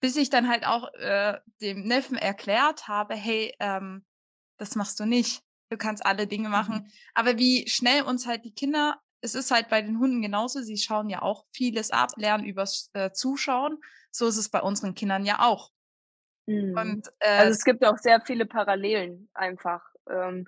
bis 0.00 0.16
ich 0.16 0.30
dann 0.30 0.48
halt 0.48 0.66
auch 0.66 0.92
äh, 0.94 1.38
dem 1.60 1.82
Neffen 1.82 2.16
erklärt 2.16 2.88
habe, 2.88 3.14
hey, 3.14 3.54
ähm, 3.58 4.04
das 4.58 4.76
machst 4.76 5.00
du 5.00 5.06
nicht. 5.06 5.42
Du 5.70 5.76
kannst 5.76 6.04
alle 6.06 6.26
Dinge 6.26 6.48
machen. 6.48 6.76
Mhm. 6.76 6.92
Aber 7.14 7.38
wie 7.38 7.68
schnell 7.68 8.02
uns 8.02 8.26
halt 8.26 8.44
die 8.44 8.54
Kinder, 8.54 9.00
es 9.20 9.34
ist 9.34 9.50
halt 9.50 9.68
bei 9.68 9.82
den 9.82 9.98
Hunden 9.98 10.22
genauso, 10.22 10.60
sie 10.62 10.76
schauen 10.76 11.08
ja 11.08 11.22
auch 11.22 11.44
vieles 11.52 11.90
ab, 11.90 12.10
lernen 12.16 12.44
übers 12.44 12.90
äh, 12.92 13.10
Zuschauen. 13.12 13.78
So 14.10 14.26
ist 14.26 14.36
es 14.36 14.48
bei 14.48 14.60
unseren 14.60 14.94
Kindern 14.94 15.24
ja 15.24 15.40
auch. 15.40 15.70
Mhm. 16.46 16.76
Und, 16.76 17.08
äh, 17.20 17.38
also 17.38 17.52
es 17.52 17.64
gibt 17.64 17.84
auch 17.84 17.98
sehr 17.98 18.20
viele 18.20 18.46
Parallelen 18.46 19.28
einfach. 19.34 19.82
Ähm, 20.10 20.46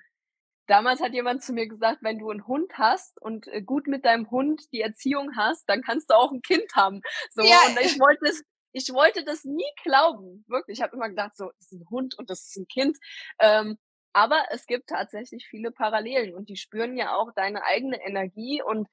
damals 0.66 1.00
hat 1.00 1.12
jemand 1.12 1.42
zu 1.42 1.52
mir 1.52 1.68
gesagt, 1.68 1.98
wenn 2.02 2.18
du 2.18 2.30
einen 2.30 2.46
Hund 2.46 2.72
hast 2.74 3.20
und 3.20 3.48
äh, 3.48 3.60
gut 3.60 3.86
mit 3.86 4.04
deinem 4.04 4.30
Hund 4.30 4.62
die 4.72 4.80
Erziehung 4.80 5.36
hast, 5.36 5.68
dann 5.68 5.82
kannst 5.82 6.10
du 6.10 6.14
auch 6.14 6.32
ein 6.32 6.42
Kind 6.42 6.74
haben. 6.74 7.02
So, 7.32 7.42
ja. 7.42 7.58
und 7.68 7.78
ich 7.80 7.98
wollte 7.98 8.26
es 8.26 8.42
ich 8.72 8.92
wollte 8.92 9.24
das 9.24 9.44
nie 9.44 9.70
glauben. 9.82 10.44
Wirklich. 10.48 10.78
Ich 10.78 10.82
habe 10.82 10.94
immer 10.94 11.08
gedacht, 11.08 11.36
so, 11.36 11.50
das 11.58 11.72
ist 11.72 11.80
ein 11.80 11.90
Hund 11.90 12.16
und 12.18 12.30
das 12.30 12.46
ist 12.46 12.56
ein 12.56 12.68
Kind. 12.68 12.98
Ähm, 13.40 13.78
aber 14.12 14.44
es 14.50 14.66
gibt 14.66 14.88
tatsächlich 14.88 15.46
viele 15.48 15.70
Parallelen 15.70 16.34
und 16.34 16.48
die 16.48 16.56
spüren 16.56 16.96
ja 16.96 17.14
auch 17.14 17.32
deine 17.34 17.64
eigene 17.64 18.00
Energie 18.04 18.62
und 18.62 18.88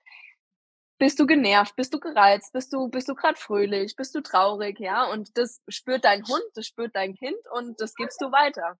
bist 0.99 1.19
du 1.19 1.27
genervt, 1.27 1.75
bist 1.75 1.93
du 1.93 1.99
gereizt, 1.99 2.53
bist 2.53 2.73
du, 2.73 2.89
bist 2.89 3.07
du 3.07 3.15
gerade 3.15 3.37
fröhlich, 3.37 3.95
bist 3.95 4.15
du 4.15 4.21
traurig, 4.21 4.79
ja? 4.79 5.05
Und 5.05 5.37
das 5.37 5.61
spürt 5.67 6.05
dein 6.05 6.23
Hund, 6.27 6.43
das 6.55 6.65
spürt 6.65 6.95
dein 6.95 7.15
Kind 7.15 7.37
und 7.51 7.79
das 7.79 7.93
gibst 7.93 8.19
du 8.21 8.31
weiter. 8.31 8.77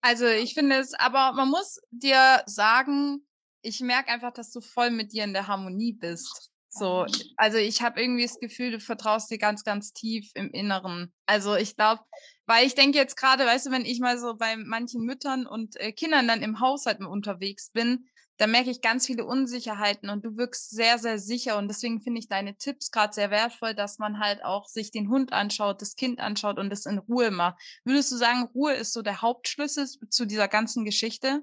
Also 0.00 0.26
ich 0.26 0.54
finde 0.54 0.76
es, 0.76 0.94
aber 0.94 1.32
man 1.32 1.48
muss 1.48 1.80
dir 1.90 2.42
sagen, 2.46 3.26
ich 3.62 3.80
merke 3.80 4.10
einfach, 4.10 4.32
dass 4.32 4.52
du 4.52 4.60
voll 4.60 4.90
mit 4.90 5.12
dir 5.12 5.24
in 5.24 5.32
der 5.32 5.48
Harmonie 5.48 5.94
bist. 5.94 6.53
So, 6.74 7.06
also 7.36 7.56
ich 7.56 7.82
habe 7.82 8.00
irgendwie 8.00 8.24
das 8.24 8.40
Gefühl, 8.40 8.72
du 8.72 8.80
vertraust 8.80 9.30
dir 9.30 9.38
ganz, 9.38 9.62
ganz 9.62 9.92
tief 9.92 10.32
im 10.34 10.50
Inneren. 10.50 11.12
Also 11.24 11.54
ich 11.54 11.76
glaube, 11.76 12.02
weil 12.46 12.66
ich 12.66 12.74
denke 12.74 12.98
jetzt 12.98 13.16
gerade, 13.16 13.46
weißt 13.46 13.66
du, 13.66 13.70
wenn 13.70 13.84
ich 13.84 14.00
mal 14.00 14.18
so 14.18 14.34
bei 14.36 14.56
manchen 14.56 15.04
Müttern 15.04 15.46
und 15.46 15.76
äh, 15.76 15.92
Kindern 15.92 16.26
dann 16.26 16.42
im 16.42 16.58
Haushalt 16.58 17.00
unterwegs 17.00 17.70
bin, 17.70 18.08
da 18.38 18.48
merke 18.48 18.70
ich 18.70 18.80
ganz 18.80 19.06
viele 19.06 19.24
Unsicherheiten 19.24 20.10
und 20.10 20.24
du 20.24 20.36
wirkst 20.36 20.70
sehr, 20.70 20.98
sehr 20.98 21.20
sicher. 21.20 21.56
Und 21.58 21.68
deswegen 21.68 22.00
finde 22.00 22.18
ich 22.18 22.28
deine 22.28 22.56
Tipps 22.56 22.90
gerade 22.90 23.12
sehr 23.12 23.30
wertvoll, 23.30 23.74
dass 23.74 24.00
man 24.00 24.18
halt 24.18 24.44
auch 24.44 24.66
sich 24.66 24.90
den 24.90 25.08
Hund 25.08 25.32
anschaut, 25.32 25.80
das 25.80 25.94
Kind 25.94 26.18
anschaut 26.18 26.58
und 26.58 26.72
es 26.72 26.86
in 26.86 26.98
Ruhe 26.98 27.30
macht. 27.30 27.62
Würdest 27.84 28.10
du 28.10 28.16
sagen, 28.16 28.50
Ruhe 28.52 28.74
ist 28.74 28.92
so 28.92 29.02
der 29.02 29.22
Hauptschlüssel 29.22 29.86
zu 30.10 30.26
dieser 30.26 30.48
ganzen 30.48 30.84
Geschichte? 30.84 31.42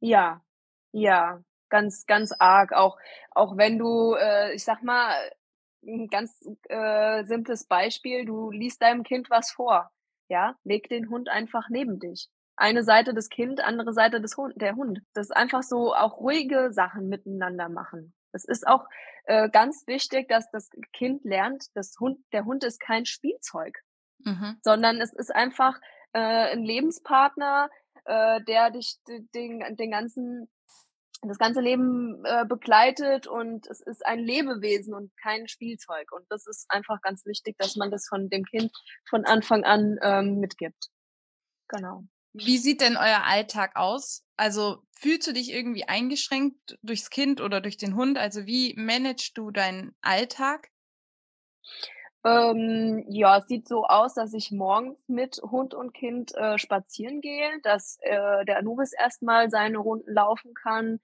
Ja, 0.00 0.42
ja, 0.92 1.44
ganz, 1.68 2.06
ganz 2.06 2.32
arg. 2.38 2.72
Auch, 2.72 2.98
auch 3.30 3.56
wenn 3.56 3.78
du, 3.78 4.14
äh, 4.14 4.54
ich 4.54 4.64
sag 4.64 4.82
mal, 4.82 5.14
ein 5.86 6.08
ganz 6.08 6.40
äh, 6.68 7.24
simples 7.24 7.66
Beispiel, 7.66 8.24
du 8.24 8.50
liest 8.50 8.82
deinem 8.82 9.04
Kind 9.04 9.30
was 9.30 9.50
vor. 9.50 9.90
Ja, 10.28 10.56
leg 10.64 10.88
den 10.88 11.08
Hund 11.08 11.28
einfach 11.28 11.68
neben 11.70 11.98
dich. 11.98 12.28
Eine 12.56 12.82
Seite 12.82 13.14
das 13.14 13.28
Kind, 13.28 13.60
andere 13.60 13.92
Seite 13.92 14.20
des 14.20 14.36
Hund, 14.36 14.54
der 14.60 14.74
Hund. 14.74 15.00
Das 15.14 15.26
ist 15.26 15.36
einfach 15.36 15.62
so 15.62 15.94
auch 15.94 16.18
ruhige 16.18 16.72
Sachen 16.72 17.08
miteinander 17.08 17.68
machen. 17.68 18.12
Es 18.32 18.44
ist 18.44 18.66
auch 18.66 18.84
äh, 19.24 19.48
ganz 19.48 19.86
wichtig, 19.86 20.28
dass 20.28 20.50
das 20.50 20.68
Kind 20.92 21.24
lernt, 21.24 21.66
das 21.74 21.94
Hund, 22.00 22.18
der 22.32 22.44
Hund 22.44 22.64
ist 22.64 22.80
kein 22.80 23.06
Spielzeug, 23.06 23.78
mhm. 24.18 24.58
sondern 24.62 25.00
es 25.00 25.12
ist 25.12 25.34
einfach 25.34 25.78
äh, 26.12 26.52
ein 26.52 26.64
Lebenspartner, 26.64 27.70
äh, 28.04 28.42
der 28.44 28.70
dich 28.70 28.98
den, 29.06 29.76
den 29.76 29.90
ganzen 29.90 30.50
das 31.22 31.38
ganze 31.38 31.60
Leben 31.60 32.24
äh, 32.24 32.44
begleitet 32.46 33.26
und 33.26 33.66
es 33.66 33.80
ist 33.80 34.06
ein 34.06 34.20
Lebewesen 34.20 34.94
und 34.94 35.10
kein 35.16 35.48
Spielzeug. 35.48 36.12
Und 36.12 36.24
das 36.30 36.46
ist 36.46 36.66
einfach 36.68 37.00
ganz 37.02 37.26
wichtig, 37.26 37.56
dass 37.58 37.76
man 37.76 37.90
das 37.90 38.06
von 38.08 38.28
dem 38.30 38.44
Kind 38.44 38.70
von 39.08 39.24
Anfang 39.24 39.64
an 39.64 39.98
ähm, 40.02 40.38
mitgibt. 40.38 40.90
Genau. 41.68 42.04
Wie 42.34 42.58
sieht 42.58 42.80
denn 42.80 42.96
euer 42.96 43.24
Alltag 43.24 43.74
aus? 43.74 44.24
Also 44.36 44.82
fühlst 44.92 45.26
du 45.26 45.32
dich 45.32 45.52
irgendwie 45.52 45.84
eingeschränkt 45.84 46.78
durchs 46.82 47.10
Kind 47.10 47.40
oder 47.40 47.60
durch 47.60 47.76
den 47.76 47.96
Hund? 47.96 48.16
Also 48.16 48.46
wie 48.46 48.74
managst 48.76 49.36
du 49.36 49.50
deinen 49.50 49.96
Alltag? 50.00 50.70
Ähm, 52.24 53.04
ja, 53.08 53.38
es 53.38 53.46
sieht 53.46 53.68
so 53.68 53.84
aus, 53.84 54.14
dass 54.14 54.34
ich 54.34 54.50
morgens 54.50 55.08
mit 55.08 55.40
Hund 55.42 55.72
und 55.72 55.94
Kind 55.94 56.34
äh, 56.34 56.58
spazieren 56.58 57.20
gehe, 57.20 57.60
dass 57.62 57.98
äh, 58.02 58.44
der 58.44 58.58
Anubis 58.58 58.92
erstmal 58.92 59.50
seine 59.50 59.78
Runden 59.78 60.12
laufen 60.12 60.52
kann, 60.54 61.00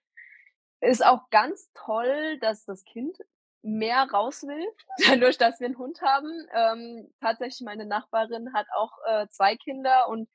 ist 0.85 1.05
auch 1.05 1.31
ganz 1.31 1.71
toll, 1.75 2.39
dass 2.41 2.65
das 2.65 2.85
Kind 2.85 3.17
mehr 3.63 4.03
raus 4.13 4.43
will, 4.43 4.67
dadurch, 5.09 5.39
dass 5.39 5.61
wir 5.61 5.67
einen 5.67 5.79
Hund 5.79 6.01
haben. 6.03 6.31
Ähm, 6.55 7.13
tatsächlich, 7.21 7.63
meine 7.63 7.87
Nachbarin 7.87 8.53
hat 8.53 8.67
auch 8.77 8.93
äh, 9.07 9.27
zwei 9.29 9.57
Kinder 9.57 10.09
und 10.09 10.29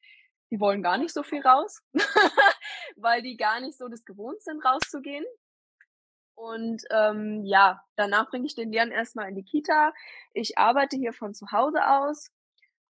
die 0.51 0.59
wollen 0.59 0.81
gar 0.81 0.97
nicht 0.97 1.13
so 1.13 1.21
viel 1.21 1.41
raus, 1.41 1.83
weil 2.95 3.21
die 3.21 3.37
gar 3.37 3.59
nicht 3.59 3.77
so 3.77 3.87
das 3.87 4.03
gewohnt 4.03 4.41
sind, 4.41 4.65
rauszugehen. 4.65 5.25
Und 6.33 6.83
ähm, 6.89 7.43
ja, 7.43 7.83
danach 7.95 8.29
bringe 8.29 8.45
ich 8.45 8.55
den 8.55 8.71
Jan 8.73 8.91
erstmal 8.91 9.27
in 9.29 9.35
die 9.35 9.43
Kita. 9.43 9.93
Ich 10.33 10.57
arbeite 10.57 10.95
hier 10.95 11.13
von 11.13 11.33
zu 11.33 11.51
Hause 11.51 11.85
aus 11.85 12.31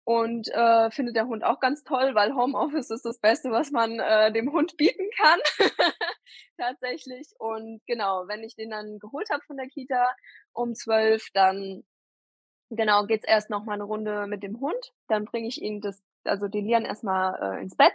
und 0.07 0.47
äh, 0.53 0.89
finde 0.89 1.11
der 1.11 1.27
Hund 1.27 1.43
auch 1.43 1.59
ganz 1.59 1.83
toll, 1.83 2.15
weil 2.15 2.33
Homeoffice 2.33 2.91
ist 2.91 3.03
das 3.03 3.19
Beste, 3.19 3.51
was 3.51 3.71
man 3.71 3.99
äh, 3.99 4.31
dem 4.31 4.53
Hund 4.53 4.77
bieten 4.77 5.09
kann. 5.17 5.39
Tatsächlich. 6.57 7.27
Und 7.39 7.81
genau, 7.87 8.25
wenn 8.29 8.41
ich 8.41 8.55
den 8.55 8.69
dann 8.69 8.99
geholt 8.99 9.29
habe 9.29 9.43
von 9.45 9.57
der 9.57 9.67
Kita 9.67 10.15
um 10.53 10.75
zwölf, 10.75 11.27
dann 11.33 11.83
genau 12.69 13.05
geht's 13.05 13.27
erst 13.27 13.49
noch 13.49 13.65
mal 13.65 13.73
eine 13.73 13.83
Runde 13.83 14.27
mit 14.27 14.43
dem 14.43 14.61
Hund. 14.61 14.93
Dann 15.09 15.25
bringe 15.25 15.49
ich 15.49 15.61
ihn 15.61 15.81
das, 15.81 16.01
also 16.23 16.47
den 16.47 16.67
Lian 16.67 16.85
erstmal 16.85 17.57
äh, 17.57 17.61
ins 17.61 17.75
Bett. 17.75 17.93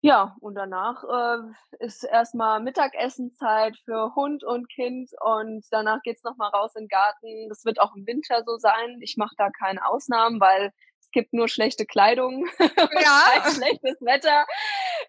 Ja, 0.00 0.36
und 0.40 0.54
danach 0.54 1.04
äh, 1.04 1.84
ist 1.84 2.04
erstmal 2.04 2.60
Mittagessenzeit 2.60 3.76
für 3.84 4.14
Hund 4.14 4.42
und 4.42 4.70
Kind 4.70 5.10
und 5.20 5.66
danach 5.70 6.00
geht's 6.02 6.24
noch 6.24 6.36
mal 6.36 6.48
raus 6.48 6.74
in 6.76 6.84
den 6.84 6.88
Garten. 6.88 7.48
Das 7.50 7.66
wird 7.66 7.78
auch 7.78 7.94
im 7.94 8.06
Winter 8.06 8.42
so 8.46 8.56
sein. 8.56 9.00
Ich 9.02 9.16
mache 9.18 9.34
da 9.36 9.50
keine 9.50 9.86
Ausnahmen, 9.86 10.40
weil 10.40 10.72
gibt 11.14 11.32
nur 11.32 11.48
schlechte 11.48 11.86
Kleidung, 11.86 12.46
ja. 12.58 13.50
schlechtes 13.50 14.00
Wetter. 14.02 14.44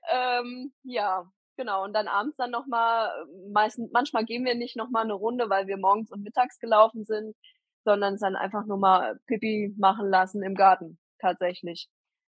Ähm, 0.10 0.74
ja, 0.84 1.30
genau. 1.58 1.84
Und 1.84 1.94
dann 1.94 2.08
abends 2.08 2.38
dann 2.38 2.52
nochmal, 2.52 3.12
meistens, 3.52 3.92
manchmal 3.92 4.24
gehen 4.24 4.46
wir 4.46 4.56
nicht 4.56 4.78
nochmal 4.78 5.04
eine 5.04 5.14
Runde, 5.14 5.50
weil 5.50 5.68
wir 5.68 5.78
morgens 5.78 6.12
und 6.12 6.24
mittags 6.24 6.60
gelaufen 6.60 7.04
sind. 7.04 7.36
sondern 7.84 8.16
es 8.16 8.22
dann 8.22 8.36
einfach 8.36 8.66
nur 8.66 8.78
mal 8.78 9.20
Pipi 9.28 9.74
machen 9.78 10.10
lassen 10.10 10.44
im 10.44 10.56
Garten, 10.56 10.98
tatsächlich. 11.20 11.88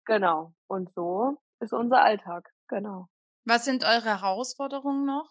Genau. 0.04 0.52
Und 0.68 0.90
so 0.92 1.38
ist 1.61 1.72
unser 1.72 2.02
Alltag, 2.02 2.50
genau. 2.68 3.09
Was 3.44 3.64
sind 3.64 3.85
eure 3.85 4.20
Herausforderungen 4.20 5.04
noch? 5.04 5.30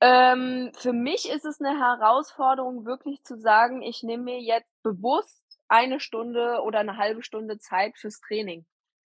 Ähm, 0.00 0.72
für 0.76 0.92
mich 0.92 1.28
ist 1.30 1.44
es 1.44 1.60
eine 1.60 1.78
Herausforderung, 1.78 2.84
wirklich 2.84 3.22
zu 3.24 3.38
sagen, 3.38 3.82
ich 3.82 4.02
nehme 4.02 4.24
mir 4.24 4.40
jetzt 4.40 4.70
bewusst 4.82 5.45
eine 5.68 6.00
Stunde 6.00 6.60
oder 6.62 6.80
eine 6.80 6.96
halbe 6.96 7.22
Stunde 7.22 7.58
Zeit 7.58 7.96
fürs 7.98 8.20
Training. 8.20 8.66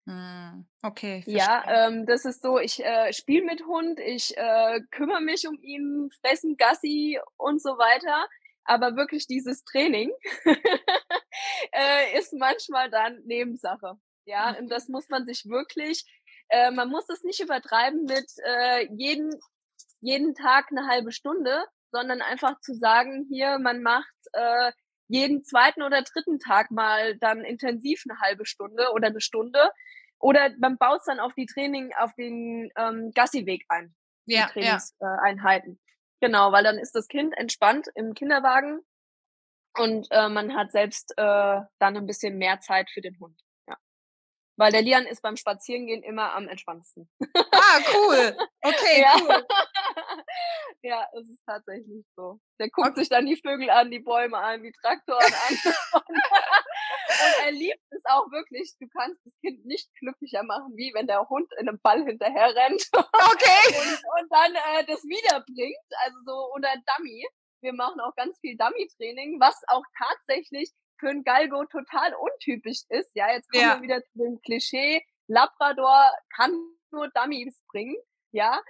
Hm, 0.07 0.67
okay, 0.83 1.21
Ja, 1.25 1.63
verstehe. 1.63 1.67
ähm, 1.67 2.05
das 2.05 2.23
ist 2.25 2.41
so, 2.41 2.57
ich, 2.57 2.83
äh, 2.83 3.11
spiele 3.11 3.43
mit 3.45 3.65
Hund, 3.65 3.99
ich, 3.99 4.35
äh, 4.37 4.79
kümmere 4.91 5.19
mich 5.21 5.45
um 5.47 5.59
ihn, 5.61 6.09
fressen, 6.21 6.55
Gassi 6.57 7.19
und 7.37 7.61
so 7.61 7.71
weiter. 7.77 8.27
Aber 8.63 8.95
wirklich 8.95 9.27
dieses 9.27 9.63
Training, 9.65 10.11
äh, 11.73 12.17
ist 12.17 12.33
manchmal 12.33 12.89
dann 12.89 13.21
Nebensache. 13.25 13.95
Ja, 14.25 14.57
und 14.57 14.67
Mhm. 14.67 14.71
das 14.71 14.87
muss 14.89 15.07
man 15.09 15.25
sich 15.25 15.45
wirklich 15.45 16.05
äh, 16.49 16.71
man 16.71 16.89
muss 16.89 17.09
es 17.09 17.23
nicht 17.23 17.41
übertreiben 17.41 18.05
mit, 18.05 18.25
äh, 18.45 18.87
jeden 18.95 19.31
jeden 20.01 20.33
Tag 20.35 20.67
eine 20.71 20.87
halbe 20.87 21.11
Stunde, 21.11 21.65
sondern 21.91 22.21
einfach 22.21 22.59
zu 22.61 22.73
sagen: 22.75 23.27
„Hier, 23.29 23.59
man 23.59 23.81
macht, 23.81 24.13
äh, 24.33 24.71
jeden 25.07 25.43
zweiten 25.43 25.83
oder 25.83 26.01
dritten 26.03 26.39
Tag 26.39 26.71
mal 26.71 27.17
dann 27.19 27.43
intensiv 27.45 28.03
eine 28.09 28.19
halbe 28.21 28.45
Stunde 28.45 28.91
oder 28.93 29.07
eine 29.07 29.21
Stunde.“ 29.21 29.71
Oder 30.19 30.51
man 30.59 30.77
baut's 30.77 31.05
dann 31.05 31.19
auf 31.19 31.33
die 31.35 31.45
Training 31.47 31.93
auf 31.99 32.13
den, 32.15 32.71
ähm, 32.77 33.11
Gassiweg 33.15 33.65
ein, 33.69 33.95
die 34.35 34.43
Ja, 34.43 34.51
ja. 34.59 34.83
Trainings 34.83 34.95
äh, 35.01 35.05
Einheiten. 35.23 35.79
Genau, 36.21 36.51
weil 36.51 36.63
dann 36.63 36.79
ist 36.79 36.93
das 36.95 37.07
Kind 37.07 37.37
entspannt 37.37 37.87
im 37.95 38.13
Kinderwagen 38.15 38.81
und, 39.77 40.07
äh, 40.11 40.29
man 40.29 40.55
hat 40.55 40.71
selbst, 40.73 41.13
äh, 41.17 41.61
dann 41.79 41.97
'n 41.97 42.07
bisschen 42.07 42.37
mehr 42.37 42.59
Zeit 42.61 42.89
für 42.91 43.01
den 43.01 43.19
Hund, 43.19 43.39
ja. 43.41 43.46
Weil 44.57 44.71
der 44.71 44.81
Lian 44.81 45.05
ist 45.05 45.21
beim 45.21 45.37
Spazierengehen 45.37 46.01
immer 46.03 46.33
am 46.33 46.47
entspanntesten. 46.47 47.07
Ah, 47.51 47.79
cool. 47.93 48.35
Okay, 48.63 49.01
Ja. 49.01 49.15
cool. 49.21 49.45
Ja, 50.81 51.07
es 51.13 51.29
ist 51.29 51.41
tatsächlich 51.45 52.05
so. 52.15 52.39
Der 52.59 52.69
guckt 52.69 52.89
Ok 52.89 52.95
sich 52.97 53.09
dann 53.09 53.25
die 53.25 53.37
Vögel 53.37 53.69
an, 53.69 53.91
die 53.91 53.99
Bäume 53.99 54.37
an, 54.37 54.63
die 54.63 54.71
Traktoren 54.73 55.33
an. 55.33 55.57
Und 55.93 57.45
er 57.45 57.51
liebt 57.51 57.81
es 57.91 58.01
auch 58.05 58.29
wirklich. 58.31 58.73
Du 58.79 58.87
kannst 58.89 59.19
das 59.25 59.33
Kind 59.41 59.65
nicht 59.65 59.89
glücklicher 59.99 60.43
machen, 60.43 60.73
wie 60.75 60.91
wenn 60.93 61.07
der 61.07 61.27
Hund 61.29 61.49
in 61.59 61.65
'nem 61.65 61.79
Ball 61.81 62.03
hinterher 62.03 62.53
rennt 62.55 62.83
Okay. 62.93 63.75
und 63.79 63.99
und 64.21 64.31
dann, 64.31 64.55
äh, 64.55 64.85
das 64.85 65.03
wiederbringt, 65.03 65.87
also 66.05 66.17
so 66.25 66.53
oder 66.53 66.69
Dummy. 66.97 67.25
Wir 67.61 67.73
machen 67.73 67.99
auch 68.01 68.15
ganz 68.15 68.37
viel 68.39 68.55
Dummy-Training, 68.57 69.39
was 69.39 69.61
auch 69.67 69.83
tatsächlich 69.97 70.71
für 70.99 71.09
'n 71.09 71.23
Galgo 71.23 71.65
total 71.65 72.13
untypisch 72.15 72.81
ist. 72.89 73.11
Ja, 73.15 73.31
jetzt 73.33 73.49
kommen 73.51 73.69
wir 73.69 73.81
Ja. 73.81 73.81
wieder 73.81 74.03
zu 74.03 74.19
dem 74.19 74.41
Klischee, 74.41 75.03
Labrador 75.27 76.11
kann 76.35 76.51
nur 76.91 77.09
Dummies 77.09 77.61
bringen, 77.71 77.95
ja? 78.31 78.61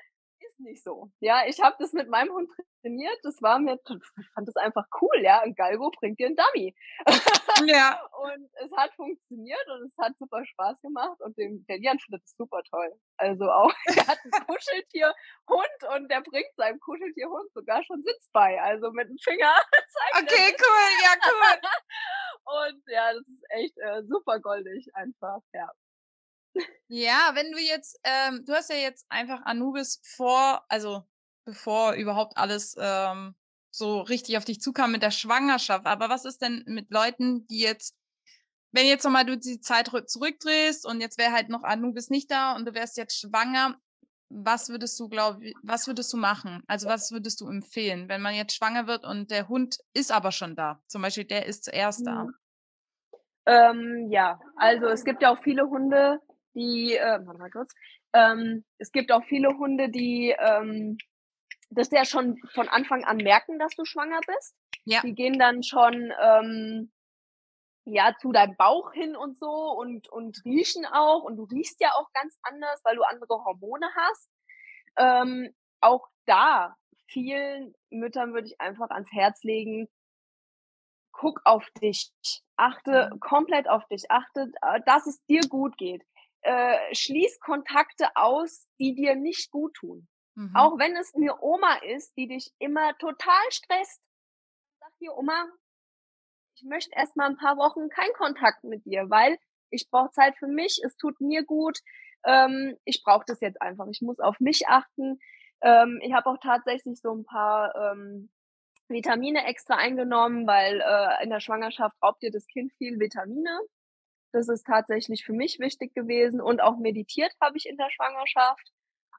Ist 0.42 0.60
nicht 0.60 0.84
so. 0.84 1.10
Ja, 1.20 1.44
ich 1.48 1.60
habe 1.62 1.76
das 1.80 1.94
mit 1.94 2.10
meinem 2.10 2.32
Hund 2.34 2.50
trainiert. 2.82 3.18
Das 3.24 3.42
war 3.42 3.60
mir 3.60 3.76
ich 3.86 4.28
fand 4.36 4.48
das 4.48 4.56
einfach 4.56 4.86
cool, 5.02 5.20
ja. 5.24 5.42
'N 5.44 5.56
Galgo 5.56 5.92
bringt 6.00 6.20
dir 6.20 6.28
'n 6.28 6.36
Dummy. 6.36 6.76
Ja. 7.58 8.00
Und 8.24 8.50
es 8.56 8.72
hat 8.78 8.94
funktioniert 8.96 9.66
und 9.68 9.86
es 9.86 9.96
hat 10.00 10.18
super 10.20 10.46
Spaß 10.46 10.82
gemacht 10.82 11.20
und 11.22 11.38
dem 11.38 11.66
der 11.68 11.78
Lian 11.80 12.00
findet 12.00 12.24
es 12.26 12.36
super 12.38 12.62
toll. 12.70 12.92
Also 13.18 13.46
auch 13.52 13.72
er 13.86 14.08
hat 14.08 14.20
'n 14.26 14.36
Kuscheltierhund 14.38 15.80
und 15.96 16.10
der 16.12 16.22
bringt 16.22 16.54
seinem 16.58 16.80
Kuscheltierhund 16.80 17.52
sogar 17.54 17.84
schon 17.84 18.02
Sitz 18.04 18.30
bei. 18.34 18.62
Also 18.62 18.92
mit 18.92 19.10
'm 19.10 19.18
Finger 19.24 19.54
zeigt 19.90 20.22
Okay, 20.22 20.56
cool. 20.60 20.90
Ja, 21.04 21.14
cool. 21.26 21.60
Und 22.48 22.82
ja, 22.88 23.14
das 23.14 23.28
ist 23.28 23.44
echt, 23.50 23.78
äh, 23.78 24.04
super 24.08 24.40
goldig 24.40 24.88
einfach, 24.96 25.42
ja. 25.54 25.70
Ja, 26.88 27.32
wenn 27.34 27.52
du 27.52 27.60
jetzt 27.60 28.00
ähm, 28.04 28.46
du 28.46 28.54
hast 28.54 28.70
ja 28.70 28.78
jetzt 28.78 29.06
einfach 29.10 29.42
Anubis 29.44 30.02
vor 30.04 30.66
also, 30.70 31.04
bevor 31.46 31.94
überhaupt 31.94 32.38
alles, 32.38 32.76
ähm, 32.80 33.36
so 33.70 34.02
richtig 34.02 34.38
auf 34.38 34.46
dich 34.46 34.62
zukam 34.62 34.92
mit 34.92 35.04
der 35.04 35.12
Schwangerschaft. 35.12 35.86
Aber 35.86 36.10
was 36.10 36.26
ist 36.26 36.42
denn 36.42 36.64
mit 36.66 36.90
Leuten, 36.90 37.46
die 37.48 37.60
jetzt 37.60 37.96
wenn 38.72 38.88
jetzt 38.88 39.04
noch 39.04 39.12
mal 39.12 39.26
du 39.26 39.38
die 39.38 39.60
Zeit 39.60 39.94
rück 39.94 40.10
zurückdrehst 40.10 40.86
und 40.86 41.02
jetzt 41.02 41.18
wäre 41.18 41.32
halt 41.32 41.50
noch 41.50 41.64
Anubis 41.64 42.10
nicht 42.10 42.30
da 42.32 42.56
und 42.56 42.66
du 42.66 42.74
wärst 42.74 42.98
jetzt 42.98 43.20
schwanger, 43.20 43.76
was 44.30 44.70
würdest 44.70 45.00
du 45.00 45.10
glaube 45.10 45.46
i 45.46 45.54
was 45.64 45.88
würdest 45.88 46.12
du 46.14 46.18
machen? 46.18 46.64
Also, 46.68 46.88
was 46.90 47.12
würdest 47.12 47.42
du 47.42 47.48
empfehlen, 47.48 48.10
wenn 48.10 48.22
man 48.22 48.36
jetzt 48.36 48.56
schwanger 48.56 48.88
wird 48.88 49.06
und 49.06 49.32
der 49.32 49.48
Hund 49.48 49.78
ist 49.94 50.12
aber 50.12 50.32
schon 50.32 50.56
da? 50.56 50.82
Zum 50.88 51.02
Beispiel, 51.02 51.26
der 51.26 51.46
ist 51.46 51.64
zuerst 51.66 52.06
da. 52.06 52.26
Mhm. 52.26 52.34
Ähm, 53.48 54.08
ja, 54.12 54.40
also 54.58 54.88
es 54.88 55.06
gibt 55.06 55.22
ja 55.22 55.32
auch 55.32 55.42
viele 55.42 55.64
Hunde, 55.70 56.20
die, 56.54 56.96
äh 56.96 57.20
warte 57.26 57.40
mal 57.40 57.50
kurz. 57.50 57.74
Ähm, 58.14 58.66
es 58.78 58.92
gibt 58.92 59.12
auch 59.12 59.24
viele 59.26 59.50
Hunde, 59.58 59.90
die, 59.90 60.36
ähm, 60.38 60.98
das 61.70 61.92
ja 61.92 62.06
schon 62.06 62.38
von 62.54 62.68
Anfang 62.68 63.06
an 63.06 63.18
merken, 63.18 63.60
dass 63.60 63.76
du 63.76 63.86
schwanger 63.86 64.20
bist. 64.28 64.56
Ja. 64.86 65.02
Die 65.04 65.14
gehen 65.14 65.40
dann 65.40 65.64
schon, 65.64 66.12
ähm, 66.22 66.92
ja, 67.88 68.16
zu 68.20 68.32
deinem 68.34 68.56
Bauch 68.58 68.92
hin 68.94 69.16
und 69.16 69.38
so 69.40 69.50
und 69.50 70.10
und 70.10 70.42
riechen 70.46 70.86
auch 70.86 71.24
und 71.24 71.38
du 71.38 71.44
riechst 71.46 71.82
ja 71.82 71.90
auch 71.98 72.12
ganz 72.14 72.38
anders, 72.44 72.82
weil 72.84 72.96
du 72.98 73.04
andere 73.04 73.44
Hormone 73.46 73.88
hast. 73.96 74.30
Ähm, 74.98 75.54
auch 75.82 76.08
da 76.28 76.76
vielen 77.08 77.76
Müttern 77.92 78.34
würde 78.34 78.48
ich 78.48 78.62
einfach 78.62 78.90
ans 78.92 79.12
Herz 79.14 79.44
legen 79.44 79.88
guck 81.16 81.42
auf 81.46 81.70
dich. 81.82 82.12
Achte 82.58 83.10
komplett 83.20 83.68
auf 83.70 83.86
dich. 83.88 84.10
Achte, 84.10 84.52
äh, 84.62 84.80
dass 84.86 85.06
es 85.08 85.24
dir 85.26 85.42
gut 85.50 85.78
geht. 85.78 86.04
Äh, 86.42 86.78
schließ 86.94 87.40
Kontakte 87.40 88.08
aus, 88.16 88.68
die 88.80 88.96
dir 88.96 89.16
nicht 89.16 89.52
guttun. 89.52 90.08
Mhm. 90.38 90.54
Auch 90.54 90.78
wenn 90.80 90.96
es 90.96 91.14
'ne 91.14 91.36
Oma 91.42 91.76
ist, 91.84 92.16
die 92.18 92.28
dich 92.28 92.52
immer 92.60 92.98
total 92.98 93.44
stresst. 93.52 94.02
Sag: 94.82 94.92
„Hier 95.00 95.16
Oma, 95.18 95.46
ich 96.58 96.64
möchte 96.64 96.92
erst 96.96 97.16
mal 97.18 97.28
'n 97.30 97.38
paar 97.38 97.58
Wochen 97.58 97.90
keinen 97.90 98.14
Kontakt 98.14 98.64
mit 98.64 98.86
dir, 98.86 99.10
weil 99.10 99.38
ich 99.70 99.90
brauche 99.92 100.12
Zeit 100.12 100.36
für 100.38 100.48
mich. 100.48 100.80
Es 100.86 100.98
tut 100.98 101.20
mir 101.22 101.44
gut. 101.46 101.80
Ähm, 102.26 102.78
ich 102.86 103.04
brauche 103.04 103.26
das 103.28 103.42
jetzt 103.42 103.62
einfach. 103.62 103.88
Ich 103.92 104.02
muss 104.02 104.20
auf 104.20 104.40
mich 104.40 104.68
achten.“ 104.68 105.20
Ähm, 105.62 106.00
ich 106.04 106.14
habe 106.14 106.30
auch 106.30 106.38
tatsächlich 106.42 107.00
so 107.02 107.12
'n 107.14 107.26
paar, 107.26 107.76
ähm, 107.76 108.30
Vitamine 108.90 109.46
extra 109.48 109.76
eingenommen, 109.78 110.48
weil, 110.48 110.82
äh, 110.82 111.24
in 111.24 111.30
der 111.32 111.40
Schwangerschaft 111.42 111.96
raubt 112.04 112.24
dir 112.24 112.32
das 112.32 112.48
Kind 112.48 112.74
viel 112.80 113.00
Vitamine. 113.00 113.60
Das 114.34 114.50
ist 114.50 114.66
tatsächlich 114.68 115.26
für 115.26 115.34
mich 115.34 115.60
wichtig 115.60 115.94
gewesen 115.96 116.42
und 116.42 116.62
auch 116.62 116.78
meditiert 116.80 117.34
habe 117.42 117.58
ich 117.58 117.68
in 117.68 117.78
der 117.78 117.90
Schwangerschaft. 117.92 118.72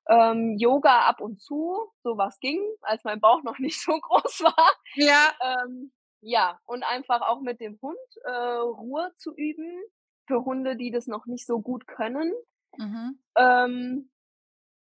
Ähm, 0.08 0.56
Yoga 0.58 1.02
ab 1.08 1.20
und 1.20 1.40
zu, 1.42 1.92
so 2.02 2.18
was 2.18 2.40
ging, 2.40 2.60
als 2.82 3.04
mein 3.04 3.20
Bauch 3.20 3.42
noch 3.44 3.58
nicht 3.60 3.80
so 3.84 3.92
groß 4.00 4.42
war. 4.42 4.72
Ja. 4.94 5.34
Ähm, 5.42 5.92
ja, 6.22 6.58
und 6.66 6.82
einfach 6.84 7.20
auch 7.22 7.40
mit 7.42 7.60
dem 7.60 7.78
Hund, 7.82 7.98
äh, 8.24 8.30
Ruhe 8.30 9.12
zu 9.18 9.34
üben 9.36 9.82
für 10.26 10.44
Hunde, 10.44 10.76
die 10.76 10.90
das 10.90 11.06
noch 11.06 11.26
nicht 11.26 11.46
so 11.46 11.60
gut 11.60 11.86
können. 11.86 12.32
Mhm. 12.78 13.18
Ähm, 13.36 14.10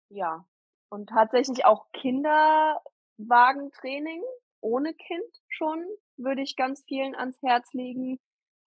ja, 0.10 0.46
und 0.90 1.10
tatsächlich 1.10 1.66
auch 1.66 1.88
Kinderwagentraining 1.94 4.22
ohne 4.62 4.94
Kind 4.94 5.26
schon, 5.50 5.84
würde 6.18 6.42
ich 6.44 6.56
ganz 6.58 6.84
vielen 6.88 7.16
ans 7.16 7.42
Herz 7.44 7.74
legen. 7.74 8.20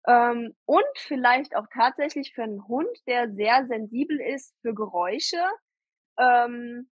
Ähm, 0.07 0.55
und 0.65 0.83
vielleicht 0.97 1.55
auch 1.55 1.65
tatsächlich 1.73 2.33
für 2.35 2.43
'n 2.43 2.67
Hund, 2.67 2.89
der 3.07 3.31
sehr 3.33 3.65
sensibel 3.67 4.19
ist 4.21 4.53
für 4.61 4.73
Geräusche, 4.75 5.37
ähm 6.19 6.89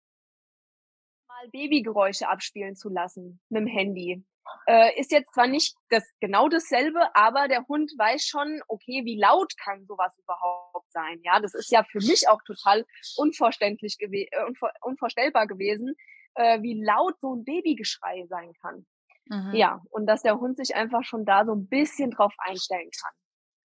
mal 1.42 1.50
Babygeräusche 1.52 2.28
abspielen 2.30 2.76
zu 2.76 2.90
lassen 2.90 3.42
mit'm 3.52 3.68
Handy. 3.68 4.26
Äh, 4.68 5.00
ist 5.00 5.12
jetzt 5.12 5.34
zwar 5.34 5.48
nicht 5.48 5.76
das 5.90 6.04
genau 6.22 6.50
dasselbe, 6.50 7.16
aber 7.16 7.48
der 7.48 7.68
Hund 7.68 7.92
weiß 7.98 8.26
schon: 8.26 8.62
„Okay, 8.68 9.04
wie 9.06 9.20
laut 9.20 9.54
kann 9.58 9.86
so 9.88 9.98
was 9.98 10.18
überhaupt 10.20 10.92
sein?“ 10.92 11.22
Ja, 11.24 11.40
das 11.40 11.54
ist 11.56 11.72
ja 11.72 11.84
für 11.84 12.00
mich 12.00 12.28
auch 12.30 12.42
total 12.46 12.86
unverständlich 13.16 13.98
gewe 14.00 14.28
äh, 14.32 14.46
unvor 14.48 14.72
unvorstellbar 14.82 15.48
gewesen, 15.48 15.96
äh, 16.36 16.62
wie 16.62 16.82
laut 16.84 17.20
so 17.22 17.34
'n 17.34 17.44
Babygeschrei 17.46 18.26
sein 18.30 18.54
kann. 18.62 18.86
Mhm. 19.30 19.66
Ja, 19.66 19.82
und 19.92 20.08
dass 20.08 20.24
der 20.24 20.40
Hund 20.40 20.58
sich 20.58 20.76
einfach 20.76 21.04
schon 21.06 21.26
da 21.26 21.46
so 21.46 21.54
'n 21.54 21.68
bisschen 21.70 22.12
drauf 22.12 22.34
einstellen 22.40 22.92
kann. 23.02 23.14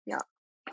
Ja. 0.05 0.19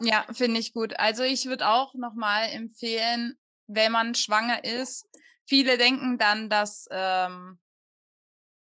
Ja, 0.01 0.27
finde 0.33 0.61
ich 0.61 0.73
gut. 0.75 0.99
Also, 0.99 1.23
ich 1.23 1.47
würde 1.47 1.69
auch 1.69 1.95
noch 1.95 2.15
mal 2.15 2.45
empfehlen, 2.51 3.39
wenn 3.67 3.93
man 3.93 4.15
schwanger 4.15 4.63
ist 4.65 5.07
viele 5.47 5.79
denken 5.79 6.19
dann, 6.19 6.49
dass, 6.51 6.87
ähm 6.91 7.59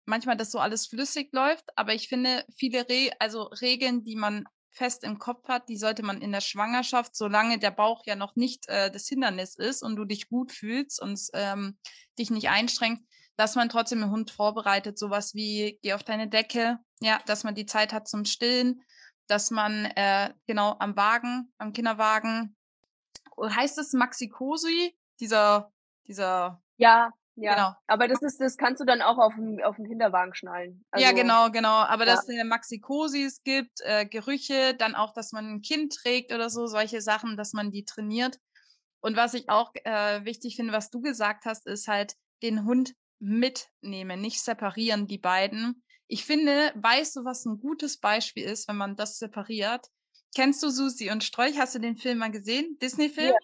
manchmal 0.07 0.39
das 0.39 0.51
so 0.51 0.59
alles 0.59 0.87
flüssig 0.87 1.35
läuft, 1.35 1.67
aber 1.77 1.93
ich 1.93 2.09
finde, 2.09 2.47
viele 2.57 2.89
Re 2.89 3.11
also, 3.19 3.43
Regeln, 3.43 4.05
die 4.05 4.17
man 4.17 4.47
fest 4.71 5.05
im 5.05 5.19
Kopf 5.19 5.47
hat, 5.49 5.69
die 5.69 5.77
sollte 5.77 6.03
man 6.03 6.23
in 6.23 6.33
der 6.33 6.41
Schwangerschaft, 6.41 7.15
solange 7.15 7.59
der 7.59 7.73
Bauch 7.73 8.03
ja 8.07 8.17
noch 8.17 8.35
nicht, 8.35 8.69
äh, 8.69 8.91
das 8.91 9.07
Hindernis 9.07 9.55
ist 9.55 9.83
und 9.83 9.97
du 9.97 10.07
dich 10.07 10.31
gut 10.31 10.51
fühlst 10.51 11.03
und, 11.03 11.21
ähm, 11.35 11.77
dich 12.19 12.31
nicht 12.31 12.49
einschränkst 12.49 13.05
dass 13.39 13.55
man 13.55 13.69
trotzdem 13.69 14.01
den 14.01 14.11
Hund 14.11 14.33
vorbereitet, 14.33 14.99
sowas 14.99 15.33
wie 15.33 15.79
geh 15.81 15.93
auf 15.93 16.03
deine 16.03 16.29
Decke, 16.29 16.79
ja, 17.01 17.21
dass 17.27 17.45
man 17.45 17.55
die 17.55 17.67
Zeit 17.67 17.93
hat 17.93 18.09
zum 18.09 18.25
Stillen, 18.25 18.83
dass 19.29 19.53
man 19.53 19.85
äh, 19.85 20.35
genau 20.49 20.75
am 20.81 20.97
Wagen, 20.97 21.53
am 21.57 21.73
Kinderwagen, 21.73 22.57
heißt 23.41 23.79
es 23.79 23.93
Maxi-Cosi, 23.93 24.99
dieser, 25.21 25.73
dieser. 26.09 26.63
Ja, 26.77 27.13
ja. 27.41 27.55
Genau. 27.55 27.73
Aber 27.87 28.09
das 28.09 28.21
ist, 28.23 28.41
das 28.41 28.57
kannst 28.57 28.81
du 28.81 28.85
dann 28.85 29.01
auch 29.01 29.19
auf 29.19 29.35
dem, 29.35 29.61
auf 29.63 29.77
dem 29.77 29.87
Kinderwagen 29.87 30.35
schnallen. 30.35 30.85
Also, 30.91 31.07
ja, 31.07 31.13
genau, 31.13 31.51
genau. 31.51 31.69
Aber 31.69 32.05
ja. 32.05 32.15
dass 32.15 32.29
es 32.29 32.45
Maxi-Cosis 32.45 33.43
gibt, 33.45 33.81
äh, 33.83 34.07
Gerüche, 34.07 34.75
dann 34.75 34.97
auch, 34.97 35.13
dass 35.13 35.33
man 35.33 35.47
ein 35.47 35.63
Kind 35.63 35.95
trägt 35.95 36.33
oder 36.33 36.51
so, 36.51 36.67
solche 36.67 37.01
Sachen, 37.01 37.37
dass 37.37 37.53
man 37.53 37.71
die 37.71 37.85
trainiert. 37.85 38.39
Und 39.01 39.17
was 39.17 39.35
ich 39.35 39.49
auch 39.49 39.73
äh, 39.85 40.25
wichtig 40.25 40.57
finde, 40.57 40.73
was 40.73 40.91
du 40.91 41.01
gesagt 41.01 41.45
hast, 41.45 41.67
ist 41.67 41.87
halt 41.87 42.15
den 42.43 42.65
Hund 42.65 42.95
mitnehmen, 43.21 44.21
nicht 44.21 44.43
separieren, 44.43 45.07
die 45.07 45.19
beiden. 45.19 45.85
Ich 46.09 46.25
finde, 46.25 46.73
weißt 46.75 47.17
du, 47.17 47.25
was 47.25 47.45
ein 47.45 47.61
gutes 47.61 47.99
Beispiel 47.99 48.45
ist, 48.45 48.67
wenn 48.69 48.77
man 48.77 48.97
das 48.97 49.19
separiert? 49.19 49.87
Kennst 50.35 50.63
du 50.63 50.71
Susi 50.71 51.11
und 51.11 51.23
Strolch? 51.23 51.59
Hast 51.59 51.75
du 51.75 51.79
den 51.79 51.97
Film 51.97 52.19
mal 52.19 52.31
gesehen? 52.31 52.79
Disney-Film? 52.81 53.31
Ja. 53.31 53.39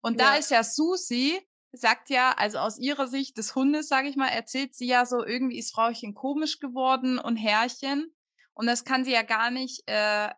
Und 0.00 0.20
da 0.20 0.32
ja. 0.32 0.38
ist 0.38 0.50
ja 0.50 0.64
Susi, 0.64 1.40
sagt 1.72 2.10
ja, 2.10 2.32
also 2.32 2.58
aus 2.58 2.78
ihrer 2.78 3.08
Sicht 3.08 3.36
des 3.36 3.54
Hundes, 3.54 3.88
sage 3.88 4.08
ich 4.08 4.16
mal, 4.16 4.28
erzählt 4.28 4.74
sie 4.74 4.86
ja 4.86 5.04
so, 5.06 5.24
irgendwie 5.24 5.58
ist 5.58 5.74
Frauchen 5.74 6.14
komisch 6.14 6.58
geworden 6.58 7.18
und 7.18 7.36
Herrchen. 7.36 8.12
Und 8.54 8.66
das 8.66 8.84
kann 8.84 9.04
sie 9.04 9.12
ja 9.12 9.22
gar 9.22 9.50
nicht 9.50 9.82
äh, 9.86 10.30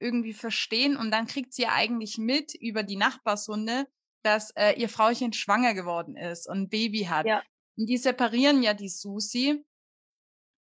irgendwie 0.00 0.32
verstehen. 0.32 0.96
Und 0.96 1.10
dann 1.10 1.26
kriegt 1.26 1.52
sie 1.52 1.62
ja 1.62 1.72
eigentlich 1.72 2.18
mit 2.18 2.54
über 2.54 2.82
die 2.82 2.96
Nachbarshunde, 2.96 3.86
dass 4.22 4.50
äh, 4.56 4.72
ihr 4.80 4.88
Frauchen 4.88 5.32
schwanger 5.32 5.74
geworden 5.74 6.16
ist 6.16 6.48
und 6.48 6.62
ein 6.62 6.68
Baby 6.68 7.04
hat. 7.04 7.26
Ja. 7.26 7.42
Und 7.76 7.86
die 7.86 7.96
separieren 7.96 8.62
ja 8.62 8.74
die 8.74 8.88
Susi. 8.88 9.64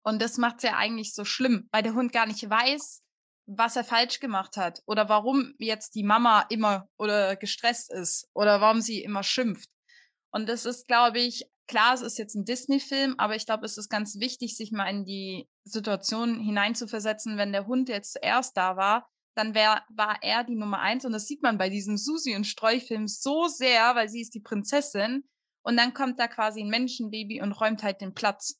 Und 0.03 0.21
das 0.21 0.37
macht 0.37 0.57
es 0.57 0.63
ja 0.63 0.77
eigentlich 0.77 1.13
so 1.13 1.25
schlimm, 1.25 1.67
weil 1.71 1.83
der 1.83 1.93
Hund 1.93 2.13
gar 2.13 2.27
nicht 2.27 2.47
weiß, 2.49 3.01
was 3.47 3.75
er 3.75 3.83
falsch 3.83 4.19
gemacht 4.19 4.57
hat 4.57 4.81
oder 4.85 5.09
warum 5.09 5.53
jetzt 5.57 5.95
die 5.95 6.03
Mama 6.03 6.45
immer 6.49 6.87
oder 6.97 7.35
gestresst 7.35 7.91
ist 7.91 8.29
oder 8.33 8.61
warum 8.61 8.81
sie 8.81 9.01
immer 9.01 9.23
schimpft. 9.23 9.69
Und 10.31 10.49
das 10.49 10.65
ist, 10.65 10.87
glaube 10.87 11.19
ich, 11.19 11.49
klar, 11.67 11.93
es 11.93 12.01
ist 12.01 12.17
jetzt 12.17 12.35
ein 12.35 12.45
Disney-Film, 12.45 13.15
aber 13.17 13.35
ich 13.35 13.45
glaube, 13.45 13.65
es 13.65 13.77
ist 13.77 13.89
ganz 13.89 14.19
wichtig, 14.19 14.55
sich 14.55 14.71
mal 14.71 14.89
in 14.89 15.05
die 15.05 15.49
Situation 15.63 16.39
hineinzuversetzen, 16.39 17.37
wenn 17.37 17.51
der 17.51 17.67
Hund 17.67 17.89
jetzt 17.89 18.13
zuerst 18.13 18.57
da 18.57 18.77
war, 18.77 19.09
dann 19.35 19.53
wär, 19.53 19.83
war 19.89 20.17
er 20.21 20.43
die 20.43 20.55
Nummer 20.55 20.79
eins. 20.79 21.05
Und 21.05 21.11
das 21.11 21.27
sieht 21.27 21.43
man 21.43 21.57
bei 21.57 21.69
diesem 21.69 21.97
Susi 21.97 22.35
und 22.35 22.45
Streu-Film 22.45 23.07
so 23.07 23.47
sehr, 23.47 23.95
weil 23.95 24.09
sie 24.09 24.21
ist 24.21 24.33
die 24.33 24.41
Prinzessin. 24.41 25.29
Und 25.61 25.77
dann 25.77 25.93
kommt 25.93 26.19
da 26.19 26.27
quasi 26.27 26.61
ein 26.61 26.69
Menschenbaby 26.69 27.41
und 27.41 27.51
räumt 27.51 27.83
halt 27.83 28.01
den 28.01 28.13
Platz. 28.13 28.59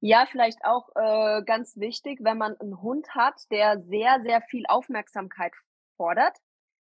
Ja, 0.00 0.26
vielleicht 0.30 0.64
auch 0.64 0.88
äh, 0.94 1.42
ganz 1.44 1.76
wichtig, 1.76 2.20
wenn 2.22 2.38
man 2.38 2.56
einen 2.60 2.80
Hund 2.80 3.08
hat, 3.14 3.34
der 3.50 3.80
sehr, 3.82 4.20
sehr 4.22 4.42
viel 4.42 4.64
Aufmerksamkeit 4.68 5.52
fordert, 5.96 6.36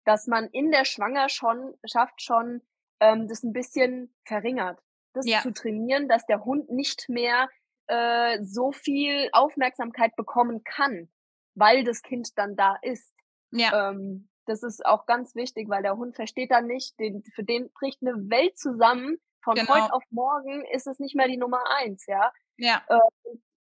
dass 0.05 0.27
man 0.27 0.49
in 0.49 0.73
der 0.73 0.85
Schwangerschaft 0.85 2.21
schon 2.21 2.63
ähm, 3.01 3.29
das 3.29 3.43
ein 3.43 3.53
bisschen 3.53 4.15
verringert. 4.25 4.81
Das 5.13 5.27
ja. 5.27 5.41
zu 5.41 5.53
trainieren, 5.53 6.09
dass 6.09 6.27
der 6.27 6.45
Hund 6.45 6.71
nicht 6.71 7.09
mehr 7.09 7.49
äh, 7.87 8.43
so 8.43 8.73
viel 8.73 9.29
Aufmerksamkeit 9.33 10.15
bekommen 10.17 10.63
kann, 10.65 11.09
weil 11.55 11.85
das 11.85 12.03
Kind 12.03 12.31
dann 12.37 12.57
da 12.57 12.77
ist. 12.83 13.15
Ja. 13.51 13.91
Ähm, 13.91 14.29
das 14.47 14.63
ist 14.63 14.85
auch 14.85 15.07
ganz 15.07 15.35
wichtig, 15.35 15.69
weil 15.69 15.83
der 15.83 15.97
Hund 15.97 16.15
versteht 16.15 16.51
dann 16.51 16.67
nicht, 16.67 16.99
den, 17.01 17.23
für 17.35 17.45
den 17.45 17.71
bricht 17.73 18.01
eine 18.03 18.31
Welt 18.31 18.59
zusammen. 18.59 19.19
Von 19.43 19.55
genau. 19.55 19.75
heute 19.75 19.93
auf 19.93 20.03
morgen 20.11 20.65
ist 20.73 20.87
es 20.87 20.99
nicht 20.99 21.15
mehr 21.15 21.29
die 21.29 21.37
Nummer 21.37 21.63
eins, 21.79 22.05
ja. 22.07 22.33
Ja. 22.57 22.83
Äh, 22.89 22.99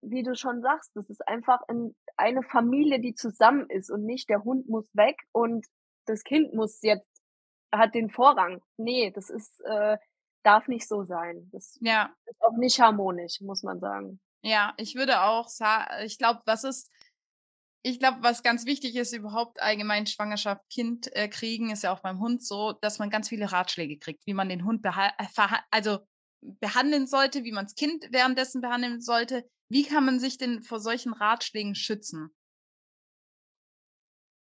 wie 0.02 0.22
du 0.22 0.34
schon 0.34 0.62
sagst, 0.62 0.90
das 0.94 1.08
ist 1.10 1.26
einfach 1.28 1.60
ein, 1.68 1.94
eine 2.16 2.42
Familie, 2.42 3.00
die 3.00 3.14
zusammen 3.14 3.68
ist 3.68 3.90
und 3.90 4.04
nicht 4.04 4.28
der 4.28 4.44
Hund 4.44 4.68
muss 4.68 4.88
weg 4.94 5.16
und 5.32 5.66
das 6.06 6.24
Kind 6.24 6.54
muss 6.54 6.80
jetzt, 6.82 7.06
hat 7.72 7.94
den 7.94 8.10
Vorrang. 8.10 8.62
Nee, 8.76 9.10
das 9.10 9.30
ist, 9.30 9.60
äh, 9.62 9.98
darf 10.42 10.68
nicht 10.68 10.88
so 10.88 11.04
sein. 11.04 11.48
Das 11.52 11.78
ja. 11.80 12.14
ist 12.26 12.42
auch 12.42 12.56
nicht 12.56 12.80
harmonisch, 12.80 13.40
muss 13.40 13.62
man 13.62 13.80
sagen. 13.80 14.20
Ja, 14.42 14.74
ich 14.78 14.94
würde 14.94 15.22
auch 15.22 15.48
sagen, 15.48 16.04
ich 16.04 16.18
glaube, 16.18 16.40
was 16.46 16.64
ist, 16.64 16.90
ich 17.82 17.98
glaube, 17.98 18.18
was 18.22 18.42
ganz 18.42 18.66
wichtig 18.66 18.96
ist, 18.96 19.12
überhaupt 19.12 19.60
allgemein 19.60 20.06
Schwangerschaft, 20.06 20.62
Kind 20.70 21.14
äh, 21.14 21.28
kriegen, 21.28 21.70
ist 21.70 21.82
ja 21.82 21.92
auch 21.92 22.00
beim 22.00 22.20
Hund 22.20 22.42
so, 22.42 22.72
dass 22.72 22.98
man 22.98 23.10
ganz 23.10 23.28
viele 23.28 23.52
Ratschläge 23.52 23.98
kriegt, 23.98 24.26
wie 24.26 24.34
man 24.34 24.48
den 24.48 24.64
Hund 24.64 24.82
beha 24.82 25.12
äh, 25.18 25.58
also 25.70 25.98
behandeln 26.42 27.06
sollte, 27.06 27.44
wie 27.44 27.52
man 27.52 27.66
das 27.66 27.74
Kind 27.74 28.06
währenddessen 28.10 28.60
behandeln 28.62 29.00
sollte. 29.00 29.48
Wie 29.68 29.84
kann 29.84 30.04
man 30.04 30.18
sich 30.18 30.38
denn 30.38 30.62
vor 30.62 30.80
solchen 30.80 31.12
Ratschlägen 31.12 31.74
schützen? 31.74 32.34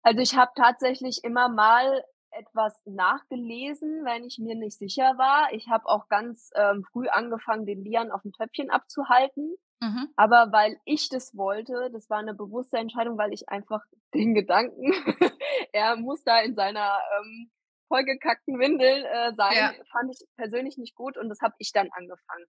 Also 0.03 0.21
ich 0.21 0.37
habe 0.37 0.51
tatsächlich 0.57 1.23
immer 1.23 1.49
mal 1.49 2.05
etwas 2.33 2.81
nachgelesen, 2.85 4.05
wenn 4.05 4.25
ich 4.25 4.39
mir 4.39 4.55
nicht 4.55 4.79
sicher 4.79 5.17
war. 5.19 5.53
Ich 5.53 5.69
habe 5.69 5.87
auch 5.87 6.09
ganz 6.09 6.51
ähm, 6.55 6.85
früh 6.93 7.09
angefangen, 7.09 7.67
den 7.67 7.85
Lian 7.85 8.11
auf 8.11 8.23
dem 8.23 8.33
Töpfchen 8.33 8.71
abzuhalten. 8.71 9.57
Mhm. 9.81 10.09
Aber 10.17 10.53
weil 10.53 10.77
ich 10.85 11.09
das 11.09 11.37
wollte, 11.37 11.91
das 11.93 12.09
war 12.09 12.19
eine 12.19 12.35
bewusste 12.35 12.79
Entscheidung, 12.79 13.19
weil 13.19 13.33
ich 13.33 13.49
einfach 13.49 13.81
den 14.15 14.35
Gedanken, 14.35 14.93
er 15.73 15.97
muss 15.97 16.23
da 16.25 16.41
in 16.41 16.55
seiner 16.55 17.01
ähm, 17.19 17.51
vollgekackten 17.89 18.59
Windel 18.59 19.05
äh, 19.05 19.35
sein, 19.35 19.57
ja. 19.57 19.73
fand 19.91 20.11
ich 20.11 20.27
persönlich 20.37 20.79
nicht 20.79 20.95
gut 20.95 21.19
und 21.19 21.29
das 21.29 21.41
habe 21.43 21.55
ich 21.59 21.73
dann 21.73 21.91
angefangen. 21.93 22.47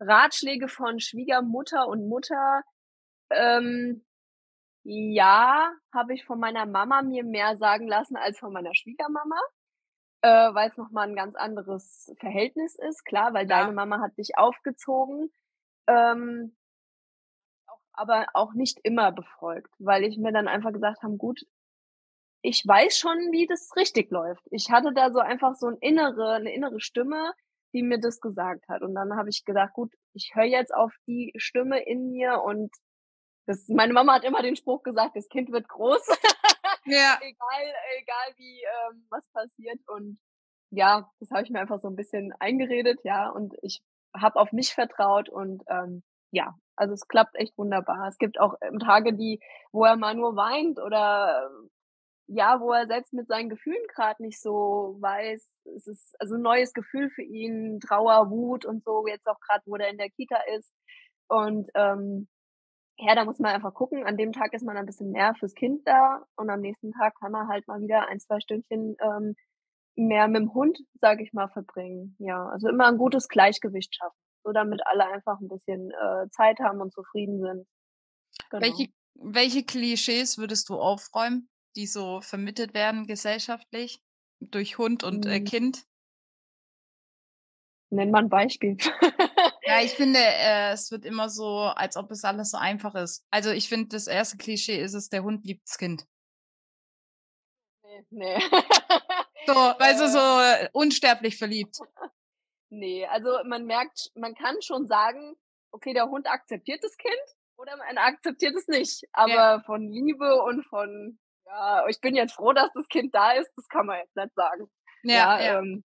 Ratschläge 0.00 0.68
von 0.68 0.98
Schwiegermutter 0.98 1.86
und 1.86 2.08
Mutter, 2.08 2.62
ähm, 3.30 4.04
ja, 4.82 5.72
habe 5.92 6.14
ich 6.14 6.24
von 6.24 6.38
meiner 6.38 6.66
Mama 6.66 7.02
mir 7.02 7.24
mehr 7.24 7.56
sagen 7.56 7.86
lassen 7.86 8.16
als 8.16 8.38
von 8.38 8.52
meiner 8.52 8.74
Schwiegermama, 8.74 9.40
äh, 10.22 10.54
weil 10.54 10.70
es 10.70 10.76
nochmal 10.76 11.08
ein 11.08 11.16
ganz 11.16 11.36
anderes 11.36 12.12
Verhältnis 12.18 12.76
ist, 12.76 13.04
klar, 13.04 13.34
weil 13.34 13.48
ja. 13.48 13.60
deine 13.60 13.72
Mama 13.72 14.00
hat 14.00 14.16
dich 14.16 14.38
aufgezogen, 14.38 15.30
ähm, 15.86 16.56
aber 17.92 18.26
auch 18.34 18.54
nicht 18.54 18.78
immer 18.82 19.12
befolgt, 19.12 19.72
weil 19.78 20.04
ich 20.04 20.16
mir 20.16 20.32
dann 20.32 20.48
einfach 20.48 20.72
gesagt 20.72 21.02
habe, 21.02 21.16
gut, 21.16 21.44
ich 22.42 22.66
weiß 22.66 22.96
schon, 22.96 23.18
wie 23.32 23.46
das 23.46 23.76
richtig 23.76 24.10
läuft. 24.10 24.42
Ich 24.50 24.70
hatte 24.70 24.92
da 24.94 25.10
so 25.12 25.18
einfach 25.18 25.54
so 25.56 25.66
ein 25.66 25.76
innere, 25.76 26.34
eine 26.34 26.54
innere 26.54 26.80
Stimme, 26.80 27.32
die 27.74 27.82
mir 27.82 28.00
das 28.00 28.20
gesagt 28.20 28.66
hat. 28.68 28.82
Und 28.82 28.94
dann 28.94 29.14
habe 29.16 29.28
ich 29.28 29.44
gedacht, 29.44 29.74
gut, 29.74 29.92
ich 30.14 30.32
höre 30.34 30.44
jetzt 30.44 30.74
auf 30.74 30.92
die 31.06 31.32
Stimme 31.36 31.84
in 31.84 32.10
mir 32.10 32.40
und 32.42 32.70
das, 33.50 33.68
meine 33.68 33.92
Mama 33.92 34.14
hat 34.14 34.24
immer 34.24 34.42
den 34.42 34.54
Spruch 34.54 34.84
gesagt, 34.84 35.16
das 35.16 35.28
Kind 35.28 35.50
wird 35.50 35.68
groß. 35.68 36.06
ja. 36.84 37.18
egal, 37.20 37.74
egal 37.98 38.34
wie 38.36 38.62
ähm, 38.62 39.06
was 39.10 39.28
passiert. 39.30 39.80
Und 39.88 40.20
ja, 40.70 41.10
das 41.18 41.32
habe 41.32 41.42
ich 41.42 41.50
mir 41.50 41.58
einfach 41.58 41.80
so 41.80 41.88
ein 41.88 41.96
bisschen 41.96 42.32
eingeredet, 42.38 43.00
ja. 43.02 43.28
Und 43.28 43.54
ich 43.62 43.82
habe 44.16 44.38
auf 44.38 44.52
mich 44.52 44.72
vertraut 44.72 45.28
und 45.28 45.64
ähm, 45.68 46.04
ja, 46.30 46.54
also 46.76 46.94
es 46.94 47.08
klappt 47.08 47.34
echt 47.34 47.58
wunderbar. 47.58 48.06
Es 48.06 48.18
gibt 48.18 48.38
auch 48.38 48.54
ähm, 48.60 48.78
Tage, 48.78 49.14
die, 49.14 49.40
wo 49.72 49.84
er 49.84 49.96
mal 49.96 50.14
nur 50.14 50.36
weint 50.36 50.78
oder 50.78 51.50
ja, 52.28 52.60
wo 52.60 52.72
er 52.72 52.86
selbst 52.86 53.12
mit 53.12 53.26
seinen 53.26 53.48
Gefühlen 53.48 53.84
gerade 53.92 54.22
nicht 54.22 54.40
so 54.40 54.96
weiß. 55.00 55.52
Es 55.74 55.88
ist 55.88 56.14
also 56.20 56.36
ein 56.36 56.42
neues 56.42 56.72
Gefühl 56.72 57.10
für 57.10 57.22
ihn, 57.22 57.80
Trauer, 57.80 58.30
Wut 58.30 58.64
und 58.64 58.84
so, 58.84 59.08
jetzt 59.08 59.26
auch 59.26 59.40
gerade, 59.40 59.64
wo 59.66 59.74
er 59.74 59.90
in 59.90 59.98
der 59.98 60.10
Kita 60.10 60.38
ist. 60.56 60.72
Und 61.26 61.68
ähm, 61.74 62.28
ja, 63.00 63.14
da 63.14 63.24
muss 63.24 63.38
man 63.38 63.54
einfach 63.54 63.74
gucken. 63.74 64.04
An 64.04 64.16
dem 64.16 64.32
Tag 64.32 64.52
ist 64.52 64.64
man 64.64 64.76
ein 64.76 64.86
bisschen 64.86 65.10
mehr 65.10 65.34
fürs 65.38 65.54
Kind 65.54 65.86
da 65.86 66.24
und 66.36 66.50
am 66.50 66.60
nächsten 66.60 66.92
Tag 66.92 67.18
kann 67.18 67.32
man 67.32 67.48
halt 67.48 67.66
mal 67.66 67.80
wieder 67.80 68.08
ein, 68.08 68.20
zwei 68.20 68.40
Stündchen 68.40 68.96
ähm, 69.00 69.34
mehr 69.96 70.28
mit 70.28 70.42
dem 70.42 70.54
Hund, 70.54 70.78
sage 71.00 71.22
ich 71.22 71.32
mal, 71.32 71.48
verbringen. 71.48 72.16
Ja, 72.18 72.46
also 72.46 72.68
immer 72.68 72.86
ein 72.86 72.98
gutes 72.98 73.28
Gleichgewicht 73.28 73.94
schaffen, 73.94 74.16
so 74.44 74.52
damit 74.52 74.80
alle 74.86 75.06
einfach 75.06 75.40
ein 75.40 75.48
bisschen 75.48 75.90
äh, 75.90 76.28
Zeit 76.30 76.60
haben 76.60 76.80
und 76.80 76.92
zufrieden 76.92 77.40
sind. 77.40 77.66
Genau. 78.50 78.62
Welche, 78.62 78.88
welche 79.14 79.64
Klischees 79.64 80.38
würdest 80.38 80.68
du 80.68 80.74
aufräumen? 80.74 81.48
die 81.76 81.86
so 81.86 82.20
vermittelt 82.20 82.74
werden 82.74 83.06
gesellschaftlich 83.06 84.02
durch 84.40 84.78
Hund 84.78 85.04
und 85.04 85.26
äh, 85.26 85.36
hm. 85.36 85.44
Kind? 85.44 85.84
Nenn 87.90 88.10
mal 88.10 88.22
ein 88.22 88.28
Beispiel. 88.28 88.76
ja, 89.70 89.80
ich 89.84 89.92
finde, 89.92 90.18
äh, 90.20 90.72
es 90.72 90.90
wird 90.90 91.04
immer 91.04 91.28
so, 91.28 91.60
als 91.60 91.96
ob 91.96 92.10
es 92.10 92.24
alles 92.24 92.50
so 92.50 92.58
einfach 92.58 92.94
ist. 92.94 93.24
Also 93.30 93.50
ich 93.50 93.68
finde, 93.68 93.88
das 93.88 94.06
erste 94.06 94.36
Klischee 94.36 94.80
ist 94.80 94.94
es, 94.94 95.08
der 95.08 95.22
Hund 95.22 95.44
liebt 95.44 95.66
das 95.66 95.78
Kind. 95.78 96.06
Nee, 97.82 98.04
nee. 98.10 98.38
so, 99.46 99.54
weißt 99.78 100.00
du, 100.00 100.08
so 100.08 100.18
äh, 100.18 100.68
unsterblich 100.72 101.38
verliebt. 101.38 101.76
Nee, 102.72 103.04
also 103.06 103.36
man 103.46 103.64
merkt, 103.64 104.12
man 104.14 104.32
kann 104.36 104.62
schon 104.62 104.86
sagen, 104.86 105.34
okay, 105.72 105.92
der 105.92 106.08
Hund 106.08 106.28
akzeptiert 106.28 106.78
das 106.84 106.96
Kind 106.96 107.20
oder 107.56 107.76
man 107.76 107.98
akzeptiert 107.98 108.54
es 108.54 108.68
nicht. 108.68 109.08
Aber 109.12 109.32
ja. 109.32 109.62
von 109.66 109.90
Liebe 109.90 110.40
und 110.44 110.64
von 110.66 111.18
ja, 111.46 111.86
ich 111.88 112.00
bin 112.00 112.14
jetzt 112.14 112.34
froh, 112.34 112.52
dass 112.52 112.70
das 112.72 112.86
Kind 112.88 113.14
da 113.14 113.32
ist, 113.32 113.50
das 113.56 113.68
kann 113.68 113.86
man 113.86 113.98
jetzt 113.98 114.14
nicht 114.14 114.34
sagen. 114.34 114.70
Ja, 115.02 115.14
ja, 115.38 115.44
ja. 115.44 115.58
Ähm, 115.58 115.84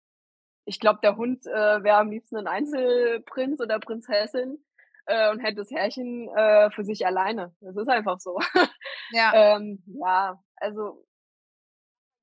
ich 0.66 0.80
glaube, 0.80 1.00
der 1.02 1.16
Hund 1.16 1.46
äh, 1.46 1.84
wäre 1.84 1.98
am 1.98 2.10
liebsten 2.10 2.38
ein 2.38 2.48
Einzelprinz 2.48 3.62
oder 3.62 3.80
Prinzessin 3.80 4.64
äh, 5.06 5.32
und 5.32 5.40
hätte 5.40 5.58
das 5.58 5.72
Herrchen 5.72 6.28
äh, 6.36 6.72
für 6.72 6.84
sich 6.84 7.06
alleine. 7.06 7.56
Das 7.62 7.76
ist 7.76 7.90
einfach 7.90 8.20
so. 8.20 8.40
Ja. 9.12 9.32
ähm, 9.58 9.84
ja, 9.86 10.42
also 10.58 11.06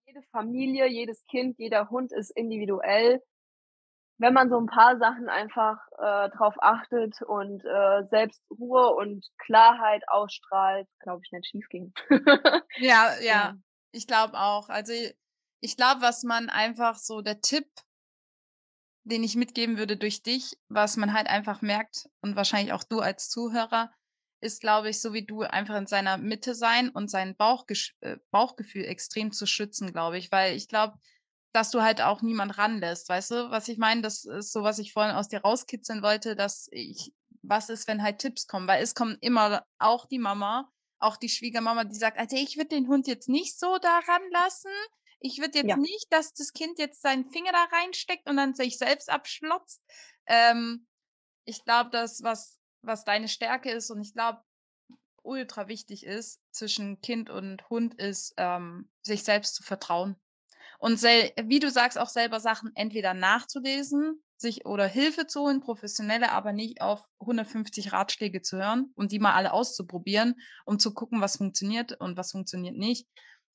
jede 0.06 0.22
Familie, 0.30 0.88
jedes 0.88 1.24
Kind, 1.26 1.58
jeder 1.58 1.88
Hund 1.90 2.12
ist 2.12 2.30
individuell. 2.30 3.22
Wenn 4.18 4.34
man 4.34 4.50
so 4.50 4.58
ein 4.58 4.66
paar 4.66 4.98
Sachen 4.98 5.28
einfach 5.28 5.78
äh, 5.98 6.28
drauf 6.30 6.54
achtet 6.58 7.22
und 7.22 7.64
äh, 7.64 8.04
selbst 8.08 8.42
Ruhe 8.50 8.94
und 8.94 9.26
Klarheit 9.38 10.02
ausstrahlt, 10.08 10.86
glaube 11.00 11.22
ich, 11.24 11.32
nicht 11.32 11.46
schief 11.46 11.66
ging. 11.70 11.92
ja, 12.78 13.14
ja, 13.20 13.20
ja, 13.20 13.54
ich 13.90 14.06
glaube 14.06 14.38
auch. 14.38 14.68
Also 14.68 14.92
ich 15.60 15.76
glaube, 15.76 16.02
was 16.02 16.24
man 16.24 16.50
einfach 16.50 16.96
so 16.96 17.22
der 17.22 17.40
Tipp, 17.40 17.66
den 19.04 19.24
ich 19.24 19.36
mitgeben 19.36 19.78
würde 19.78 19.96
durch 19.96 20.22
dich, 20.22 20.56
was 20.68 20.96
man 20.96 21.12
halt 21.12 21.26
einfach 21.26 21.62
merkt 21.62 22.08
und 22.20 22.36
wahrscheinlich 22.36 22.72
auch 22.72 22.84
du 22.84 23.00
als 23.00 23.28
Zuhörer, 23.28 23.90
ist, 24.40 24.60
glaube 24.60 24.90
ich, 24.90 25.00
so 25.00 25.12
wie 25.12 25.24
du 25.24 25.42
einfach 25.42 25.76
in 25.76 25.86
seiner 25.86 26.18
Mitte 26.18 26.54
sein 26.54 26.88
und 26.88 27.10
sein 27.10 27.36
Bauchges 27.36 27.92
äh, 28.00 28.16
Bauchgefühl 28.30 28.84
extrem 28.84 29.32
zu 29.32 29.46
schützen, 29.46 29.92
glaube 29.92 30.18
ich, 30.18 30.32
weil 30.32 30.56
ich 30.56 30.68
glaube, 30.68 30.98
dass 31.52 31.70
du 31.70 31.82
halt 31.82 32.00
auch 32.00 32.22
niemand 32.22 32.58
ranlässt, 32.58 33.08
weißt 33.08 33.30
du, 33.30 33.50
was 33.50 33.68
ich 33.68 33.78
meine? 33.78 34.02
Das 34.02 34.24
ist 34.24 34.52
so, 34.52 34.62
was 34.62 34.78
ich 34.78 34.92
vorhin 34.92 35.14
aus 35.14 35.28
dir 35.28 35.42
rauskitzeln 35.42 36.02
wollte, 36.02 36.34
dass 36.34 36.68
ich, 36.72 37.12
was 37.42 37.68
ist, 37.68 37.86
wenn 37.86 38.02
halt 38.02 38.18
Tipps 38.18 38.46
kommen, 38.46 38.66
weil 38.66 38.82
es 38.82 38.94
kommen 38.94 39.16
immer 39.20 39.64
auch 39.78 40.06
die 40.06 40.18
Mama, 40.18 40.70
auch 40.98 41.16
die 41.16 41.28
Schwiegermama, 41.28 41.84
die 41.84 41.94
sagt, 41.94 42.18
also 42.18 42.36
ich 42.36 42.56
würde 42.56 42.70
den 42.70 42.88
Hund 42.88 43.06
jetzt 43.06 43.28
nicht 43.28 43.58
so 43.58 43.78
da 43.78 44.00
ranlassen. 44.08 44.70
Ich 45.22 45.38
würde 45.38 45.58
jetzt 45.58 45.68
ja. 45.68 45.76
nicht, 45.76 46.06
dass 46.10 46.34
das 46.34 46.52
Kind 46.52 46.78
jetzt 46.78 47.02
seinen 47.02 47.30
Finger 47.30 47.52
da 47.52 47.64
reinsteckt 47.76 48.28
und 48.28 48.36
dann 48.36 48.54
sich 48.54 48.78
selbst 48.78 49.08
abschlotzt. 49.08 49.80
Ähm, 50.26 50.86
ich 51.44 51.64
glaube, 51.64 51.90
das, 51.90 52.22
was 52.22 52.62
was 52.82 53.04
deine 53.04 53.28
Stärke 53.28 53.70
ist 53.70 53.90
und 53.90 54.00
ich 54.00 54.12
glaube, 54.12 54.42
ultra 55.22 55.68
wichtig 55.68 56.04
ist 56.04 56.40
zwischen 56.50 57.00
Kind 57.00 57.30
und 57.30 57.68
Hund, 57.70 57.94
ist, 57.94 58.34
ähm, 58.36 58.90
sich 59.02 59.22
selbst 59.22 59.54
zu 59.54 59.62
vertrauen. 59.62 60.16
Und 60.78 61.00
wie 61.00 61.60
du 61.60 61.70
sagst, 61.70 61.96
auch 61.96 62.08
selber 62.08 62.40
Sachen 62.40 62.72
entweder 62.74 63.14
nachzulesen, 63.14 64.20
sich 64.36 64.66
oder 64.66 64.88
Hilfe 64.88 65.28
zu 65.28 65.42
holen, 65.42 65.60
professionelle, 65.60 66.32
aber 66.32 66.52
nicht 66.52 66.80
auf 66.80 67.04
150 67.20 67.92
Ratschläge 67.92 68.42
zu 68.42 68.56
hören 68.56 68.90
und 68.96 69.12
die 69.12 69.20
mal 69.20 69.34
alle 69.34 69.52
auszuprobieren, 69.52 70.34
um 70.64 70.80
zu 70.80 70.92
gucken, 70.92 71.20
was 71.20 71.36
funktioniert 71.36 72.00
und 72.00 72.16
was 72.16 72.32
funktioniert 72.32 72.76
nicht, 72.76 73.06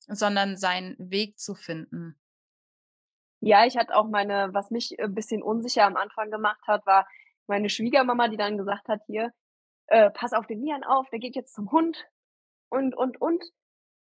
sondern 0.06 0.56
seinen 0.56 0.96
Weg 0.98 1.38
zu 1.38 1.54
finden. 1.54 2.18
Ja, 3.40 3.64
ich 3.66 3.76
hatte 3.76 3.94
auch 3.94 4.08
meine, 4.08 4.52
was 4.52 4.70
mich 4.70 4.98
ein 4.98 5.14
bisschen 5.14 5.42
unsicher 5.42 5.84
am 5.84 5.96
Anfang 5.96 6.30
gemacht 6.30 6.60
hat, 6.66 6.84
war, 6.86 7.06
meine 7.46 7.68
Schwiegermama, 7.68 8.28
die 8.28 8.36
dann 8.36 8.58
gesagt 8.58 8.88
hat, 8.88 9.00
hier, 9.06 9.32
äh, 9.86 10.10
pass 10.10 10.32
auf 10.32 10.46
den 10.46 10.60
Nian 10.60 10.84
auf, 10.84 11.08
der 11.10 11.18
geht 11.18 11.34
jetzt 11.34 11.54
zum 11.54 11.70
Hund 11.70 12.06
und, 12.68 12.94
und, 12.96 13.20
und. 13.20 13.42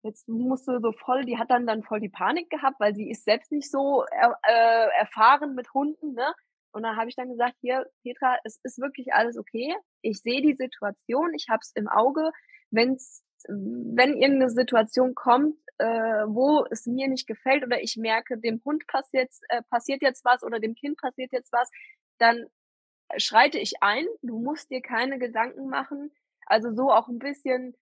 Jetzt 0.01 0.29
musste 0.29 0.79
so 0.79 0.93
voll, 0.93 1.25
die 1.25 1.37
hat 1.37 1.49
dann 1.51 1.67
dann 1.67 1.83
voll 1.83 1.99
die 1.99 2.09
Panik 2.09 2.49
gehabt, 2.49 2.79
weil 2.79 2.95
sie 2.95 3.09
ist 3.09 3.25
selbst 3.25 3.51
nicht 3.51 3.69
so 3.69 4.05
äh, 4.05 4.87
erfahren 4.97 5.55
mit 5.55 5.73
Hunden, 5.73 6.13
ne? 6.13 6.33
Und 6.71 6.83
dann 6.83 6.95
habe 6.95 7.09
ich 7.09 7.15
dann 7.15 7.29
gesagt, 7.29 7.55
hier, 7.61 7.85
Petra, 8.03 8.37
es 8.43 8.59
ist 8.63 8.79
wirklich 8.79 9.13
alles 9.13 9.37
okay. 9.37 9.75
Ich 10.01 10.21
sehe 10.21 10.41
die 10.41 10.53
Situation, 10.53 11.33
ich 11.33 11.47
habe 11.49 11.59
es 11.61 11.71
im 11.73 11.87
Auge. 11.87 12.31
Wenn's, 12.69 13.23
wenn 13.47 14.15
irgendeine 14.15 14.51
Situation 14.51 15.15
kommt, 15.15 15.57
äh, 15.79 16.25
wo 16.27 16.65
es 16.69 16.85
mir 16.85 17.07
nicht 17.07 17.27
gefällt 17.27 17.63
oder 17.63 17.81
ich 17.81 17.97
merke, 17.97 18.37
dem 18.37 18.61
Hund 18.65 18.85
passiert, 18.87 19.31
äh, 19.49 19.61
passiert 19.69 20.01
jetzt 20.01 20.23
was 20.25 20.43
oder 20.43 20.59
dem 20.59 20.75
Kind 20.75 20.97
passiert 20.97 21.31
jetzt 21.31 21.51
was, 21.51 21.69
dann 22.19 22.45
schreite 23.17 23.57
ich 23.57 23.73
ein, 23.81 24.05
du 24.21 24.39
musst 24.39 24.69
dir 24.69 24.81
keine 24.81 25.17
Gedanken 25.19 25.67
machen. 25.69 26.11
Also 26.45 26.73
so 26.73 26.91
auch 26.91 27.07
ein 27.07 27.19
bisschen 27.19 27.75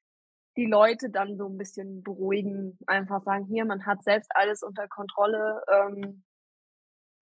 die 0.57 0.65
Leute 0.65 1.09
dann 1.09 1.37
so 1.37 1.47
ein 1.47 1.57
bisschen 1.57 2.03
beruhigen, 2.03 2.77
einfach 2.87 3.21
sagen, 3.23 3.45
hier, 3.45 3.65
man 3.65 3.85
hat 3.85 4.03
selbst 4.03 4.31
alles 4.33 4.63
unter 4.63 4.87
Kontrolle. 4.87 5.61
Ähm, 5.71 6.23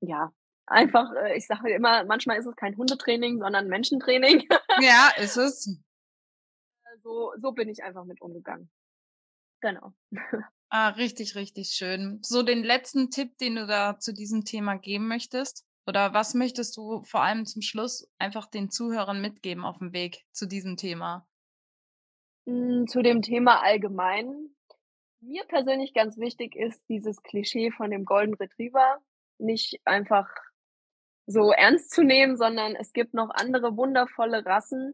ja, 0.01 0.31
einfach, 0.67 1.11
äh, 1.13 1.35
ich 1.35 1.45
sage 1.45 1.73
immer, 1.73 2.05
manchmal 2.05 2.37
ist 2.37 2.45
es 2.45 2.55
kein 2.55 2.77
Hundetraining, 2.77 3.39
sondern 3.39 3.67
Menschentraining. 3.67 4.47
Ja, 4.81 5.11
ist 5.17 5.37
es. 5.37 5.79
So, 7.01 7.33
so 7.37 7.51
bin 7.51 7.69
ich 7.69 7.83
einfach 7.83 8.03
mit 8.03 8.21
umgegangen. 8.21 8.69
Genau. 9.61 9.93
Ah, 10.69 10.89
richtig, 10.89 11.35
richtig 11.35 11.69
schön. 11.69 12.19
So 12.21 12.43
den 12.43 12.63
letzten 12.63 13.09
Tipp, 13.09 13.37
den 13.37 13.55
du 13.55 13.67
da 13.67 13.99
zu 13.99 14.13
diesem 14.13 14.45
Thema 14.45 14.75
geben 14.75 15.07
möchtest? 15.07 15.65
Oder 15.87 16.13
was 16.13 16.33
möchtest 16.33 16.75
du 16.77 17.03
vor 17.03 17.21
allem 17.21 17.45
zum 17.45 17.61
Schluss 17.61 18.09
einfach 18.17 18.47
den 18.47 18.69
Zuhörern 18.71 19.21
mitgeben 19.21 19.63
auf 19.63 19.77
dem 19.77 19.93
Weg 19.93 20.25
zu 20.31 20.47
diesem 20.47 20.77
Thema? 20.77 21.27
Hm, 22.47 22.87
zu 22.87 23.01
dem 23.01 23.21
Thema 23.21 23.61
allgemein. 23.61 24.49
Mir 25.21 25.43
persönlich 25.45 25.93
ganz 25.93 26.17
wichtig 26.17 26.55
ist 26.55 26.81
dieses 26.89 27.21
Klischee 27.23 27.71
von 27.71 27.91
dem 27.91 28.05
Golden 28.05 28.33
Retriever 28.33 28.99
nicht 29.37 29.79
einfach 29.85 30.27
so 31.27 31.51
ernst 31.51 31.91
zu 31.91 32.03
nehmen, 32.03 32.37
sondern 32.37 32.75
es 32.75 32.93
gibt 32.93 33.13
noch 33.13 33.29
andere 33.31 33.75
wundervolle 33.77 34.45
Rassen, 34.45 34.93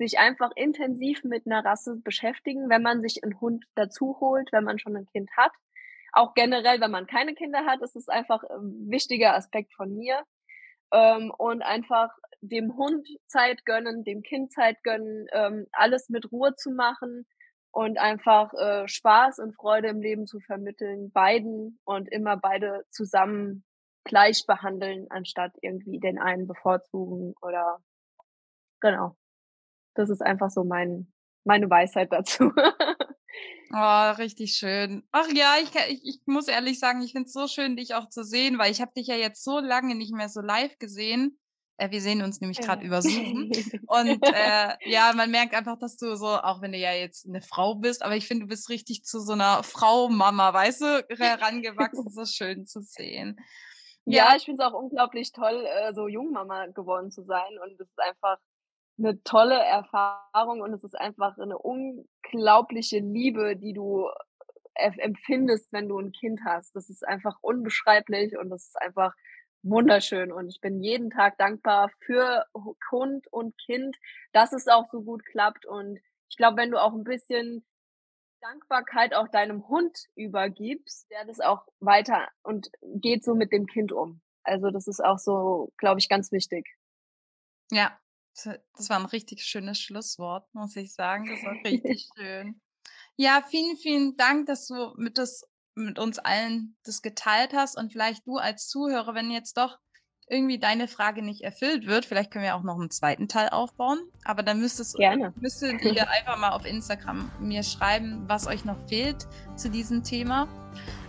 sich 0.00 0.18
einfach 0.18 0.50
intensiv 0.56 1.22
mit 1.24 1.46
einer 1.46 1.64
Rasse 1.64 1.96
beschäftigen, 2.02 2.68
wenn 2.70 2.82
man 2.82 3.02
sich 3.02 3.22
einen 3.22 3.40
Hund 3.40 3.64
dazu 3.74 4.16
holt, 4.18 4.50
wenn 4.50 4.64
man 4.64 4.78
schon 4.78 4.96
ein 4.96 5.06
Kind 5.12 5.30
hat 5.36 5.52
auch 6.12 6.34
generell, 6.34 6.80
wenn 6.80 6.90
man 6.90 7.06
keine 7.06 7.34
Kinder 7.34 7.64
hat, 7.66 7.82
ist 7.82 7.96
es 7.96 8.08
einfach 8.08 8.42
ein 8.44 8.90
wichtiger 8.90 9.34
Aspekt 9.34 9.74
von 9.74 9.94
mir. 9.94 10.22
Ähm, 10.92 11.32
und 11.38 11.62
einfach 11.62 12.10
dem 12.40 12.76
Hund 12.76 13.08
Zeit 13.28 13.64
gönnen, 13.64 14.02
dem 14.02 14.22
Kind 14.22 14.52
Zeit 14.52 14.82
gönnen, 14.82 15.26
ähm, 15.32 15.66
alles 15.72 16.08
mit 16.08 16.32
Ruhe 16.32 16.56
zu 16.56 16.72
machen 16.72 17.26
und 17.70 17.98
einfach 17.98 18.52
äh, 18.54 18.88
Spaß 18.88 19.38
und 19.38 19.54
Freude 19.54 19.88
im 19.88 20.00
Leben 20.00 20.26
zu 20.26 20.40
vermitteln, 20.40 21.12
beiden 21.12 21.78
und 21.84 22.10
immer 22.10 22.36
beide 22.36 22.84
zusammen 22.90 23.64
gleich 24.02 24.44
behandeln, 24.46 25.06
anstatt 25.10 25.52
irgendwie 25.60 26.00
den 26.00 26.18
einen 26.18 26.48
bevorzugen 26.48 27.34
oder 27.40 27.78
genau. 28.80 29.14
Das 30.00 30.08
ist 30.08 30.22
einfach 30.22 30.50
so 30.50 30.64
mein, 30.64 31.12
meine 31.44 31.68
Weisheit 31.68 32.10
dazu. 32.10 32.52
Oh, 33.72 34.10
richtig 34.18 34.54
schön. 34.54 35.06
Ach 35.12 35.28
ja, 35.34 35.56
ich, 35.62 35.70
ich, 35.90 36.00
ich 36.04 36.20
muss 36.24 36.48
ehrlich 36.48 36.78
sagen, 36.78 37.02
ich 37.02 37.12
finde 37.12 37.26
es 37.26 37.34
so 37.34 37.46
schön, 37.46 37.76
dich 37.76 37.94
auch 37.94 38.08
zu 38.08 38.24
sehen, 38.24 38.58
weil 38.58 38.72
ich 38.72 38.80
habe 38.80 38.92
dich 38.96 39.08
ja 39.08 39.16
jetzt 39.16 39.44
so 39.44 39.58
lange 39.60 39.94
nicht 39.94 40.14
mehr 40.14 40.30
so 40.30 40.40
live 40.40 40.78
gesehen. 40.78 41.38
Äh, 41.76 41.90
wir 41.90 42.00
sehen 42.00 42.22
uns 42.22 42.40
nämlich 42.40 42.60
gerade 42.60 42.84
über 42.84 43.02
Zoom. 43.02 43.50
Und 43.88 44.26
äh, 44.26 44.74
ja, 44.84 45.12
man 45.14 45.30
merkt 45.30 45.54
einfach, 45.54 45.78
dass 45.78 45.96
du 45.96 46.16
so, 46.16 46.28
auch 46.28 46.62
wenn 46.62 46.72
du 46.72 46.78
ja 46.78 46.92
jetzt 46.92 47.26
eine 47.26 47.42
Frau 47.42 47.74
bist, 47.74 48.02
aber 48.02 48.16
ich 48.16 48.26
finde, 48.26 48.44
du 48.44 48.48
bist 48.48 48.68
richtig 48.68 49.04
zu 49.04 49.20
so 49.20 49.32
einer 49.32 49.62
Frau-Mama, 49.62 50.52
weißt 50.54 50.80
du, 50.80 51.06
herangewachsen, 51.18 52.10
so 52.10 52.24
schön 52.24 52.66
zu 52.66 52.80
sehen. 52.80 53.36
Ja, 54.04 54.30
ja 54.30 54.36
ich 54.36 54.44
finde 54.44 54.62
es 54.62 54.68
auch 54.68 54.78
unglaublich 54.78 55.32
toll, 55.32 55.64
äh, 55.66 55.92
so 55.94 56.08
Jungmama 56.08 56.66
geworden 56.66 57.10
zu 57.10 57.22
sein. 57.24 57.58
Und 57.62 57.72
es 57.72 57.80
ist 57.80 57.98
einfach 57.98 58.38
eine 59.00 59.22
tolle 59.22 59.58
Erfahrung 59.58 60.60
und 60.60 60.72
es 60.72 60.84
ist 60.84 60.94
einfach 60.94 61.36
eine 61.38 61.58
unglaubliche 61.58 62.98
Liebe, 62.98 63.56
die 63.56 63.72
du 63.72 64.08
äh, 64.74 64.90
empfindest, 64.98 65.72
wenn 65.72 65.88
du 65.88 65.98
ein 65.98 66.12
Kind 66.12 66.40
hast. 66.44 66.76
Das 66.76 66.88
ist 66.90 67.06
einfach 67.06 67.38
unbeschreiblich 67.40 68.38
und 68.38 68.50
das 68.50 68.66
ist 68.66 68.80
einfach 68.80 69.14
wunderschön 69.62 70.32
und 70.32 70.48
ich 70.48 70.60
bin 70.60 70.80
jeden 70.80 71.10
Tag 71.10 71.36
dankbar 71.36 71.90
für 72.06 72.46
Hund 72.90 73.26
und 73.30 73.58
Kind, 73.58 73.96
dass 74.32 74.52
es 74.52 74.68
auch 74.68 74.88
so 74.90 75.02
gut 75.02 75.24
klappt 75.26 75.66
und 75.66 75.98
ich 76.30 76.36
glaube, 76.36 76.56
wenn 76.56 76.70
du 76.70 76.80
auch 76.80 76.94
ein 76.94 77.04
bisschen 77.04 77.64
Dankbarkeit 78.40 79.14
auch 79.14 79.28
deinem 79.28 79.68
Hund 79.68 80.06
übergibst, 80.14 81.10
der 81.10 81.26
das 81.26 81.40
auch 81.40 81.66
weiter 81.80 82.28
und 82.42 82.70
geht 82.80 83.22
so 83.22 83.34
mit 83.34 83.52
dem 83.52 83.66
Kind 83.66 83.92
um. 83.92 84.22
Also 84.44 84.70
das 84.70 84.86
ist 84.86 85.04
auch 85.04 85.18
so, 85.18 85.72
glaube 85.76 86.00
ich, 86.00 86.08
ganz 86.08 86.32
wichtig. 86.32 86.66
Ja, 87.70 87.98
das 88.44 88.88
war 88.90 88.98
ein 88.98 89.06
richtig 89.06 89.42
schönes 89.44 89.80
Schlusswort, 89.80 90.46
muss 90.54 90.76
ich 90.76 90.94
sagen. 90.94 91.26
Das 91.26 91.42
war 91.44 91.52
richtig 91.64 92.08
schön. 92.16 92.60
Ja, 93.16 93.42
vielen, 93.48 93.76
vielen 93.76 94.16
Dank, 94.16 94.46
dass 94.46 94.66
du 94.66 94.94
mit, 94.96 95.18
das, 95.18 95.44
mit 95.74 95.98
uns 95.98 96.18
allen 96.18 96.76
das 96.84 97.02
geteilt 97.02 97.52
hast 97.52 97.76
und 97.76 97.92
vielleicht 97.92 98.26
du 98.26 98.36
als 98.36 98.68
Zuhörer, 98.68 99.14
wenn 99.14 99.30
jetzt 99.30 99.56
doch 99.56 99.78
irgendwie 100.30 100.58
deine 100.58 100.86
Frage 100.86 101.22
nicht 101.22 101.42
erfüllt 101.42 101.86
wird, 101.86 102.04
vielleicht 102.04 102.30
können 102.30 102.44
wir 102.44 102.54
auch 102.54 102.62
noch 102.62 102.78
einen 102.78 102.90
zweiten 102.90 103.26
Teil 103.26 103.48
aufbauen, 103.48 103.98
aber 104.24 104.44
dann 104.44 104.60
müsstest, 104.60 104.96
Gerne. 104.96 105.34
müsstet 105.36 105.82
ihr 105.82 106.08
einfach 106.10 106.38
mal 106.38 106.50
auf 106.50 106.64
Instagram 106.64 107.30
mir 107.40 107.64
schreiben, 107.64 108.24
was 108.28 108.46
euch 108.46 108.64
noch 108.64 108.78
fehlt 108.88 109.26
zu 109.56 109.68
diesem 109.68 110.04
Thema. 110.04 110.48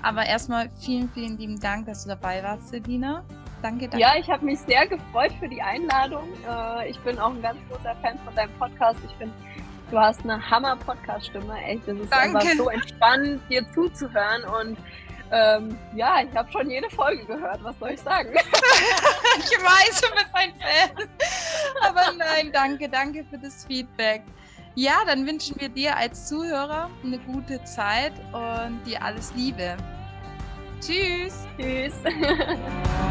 Aber 0.02 0.26
erstmal 0.26 0.72
vielen, 0.82 1.08
vielen 1.12 1.38
lieben 1.38 1.60
Dank, 1.60 1.86
dass 1.86 2.04
du 2.04 2.10
dabei 2.10 2.42
warst, 2.42 2.70
Selina. 2.70 3.24
Danke, 3.62 3.88
danke. 3.88 4.00
Ja, 4.00 4.16
ich 4.18 4.30
habe 4.30 4.46
mich 4.46 4.60
sehr 4.60 4.88
gefreut 4.88 5.32
für 5.40 5.48
die 5.48 5.62
Einladung. 5.62 6.28
Äh, 6.50 6.90
ich 6.90 7.00
bin 7.02 7.20
auch 7.20 7.30
ein 7.32 7.42
ganz 7.42 7.60
großer 7.70 7.96
Fan 8.02 8.18
von 8.26 8.34
deinem 8.36 8.54
Podcast. 8.54 9.00
Ich 9.06 9.16
finde, 9.16 9.34
du 9.92 10.00
hast 10.00 10.24
eine 10.24 10.50
Hammer-Podcast-Stimme. 10.50 11.56
Echt, 11.64 11.88
es 11.88 12.00
ist 12.00 12.12
danke. 12.12 12.40
einfach 12.40 12.58
so 12.58 12.70
entspannt, 12.70 13.42
dir 13.50 13.64
zuzuhören. 13.74 14.44
Und 14.46 14.78
Ähm, 15.34 15.78
ja, 15.96 16.22
ich 16.22 16.36
habe 16.36 16.52
schon 16.52 16.70
jede 16.70 16.90
Folge 16.90 17.24
gehört, 17.24 17.64
was 17.64 17.80
soll 17.80 17.92
ich 17.92 18.02
sagen? 18.02 18.32
ich 18.36 19.64
weiß, 19.64 20.02
du 20.02 20.12
bist 20.12 20.28
ein 20.34 20.52
Fan. 20.60 21.08
Aber 21.88 22.12
nein, 22.18 22.52
danke, 22.52 22.90
danke 22.90 23.24
für 23.30 23.38
das 23.38 23.64
Feedback. 23.66 24.24
Ja, 24.76 24.96
dann 25.06 25.26
wünschen 25.26 25.56
wir 25.58 25.70
dir 25.70 25.96
als 25.96 26.28
Zuhörer 26.28 26.90
eine 27.02 27.18
gute 27.20 27.64
Zeit 27.64 28.12
und 28.34 28.84
dir 28.86 29.02
alles 29.02 29.34
Liebe. 29.34 29.78
Tschüss. 30.82 31.48
Tschüss. 31.58 31.94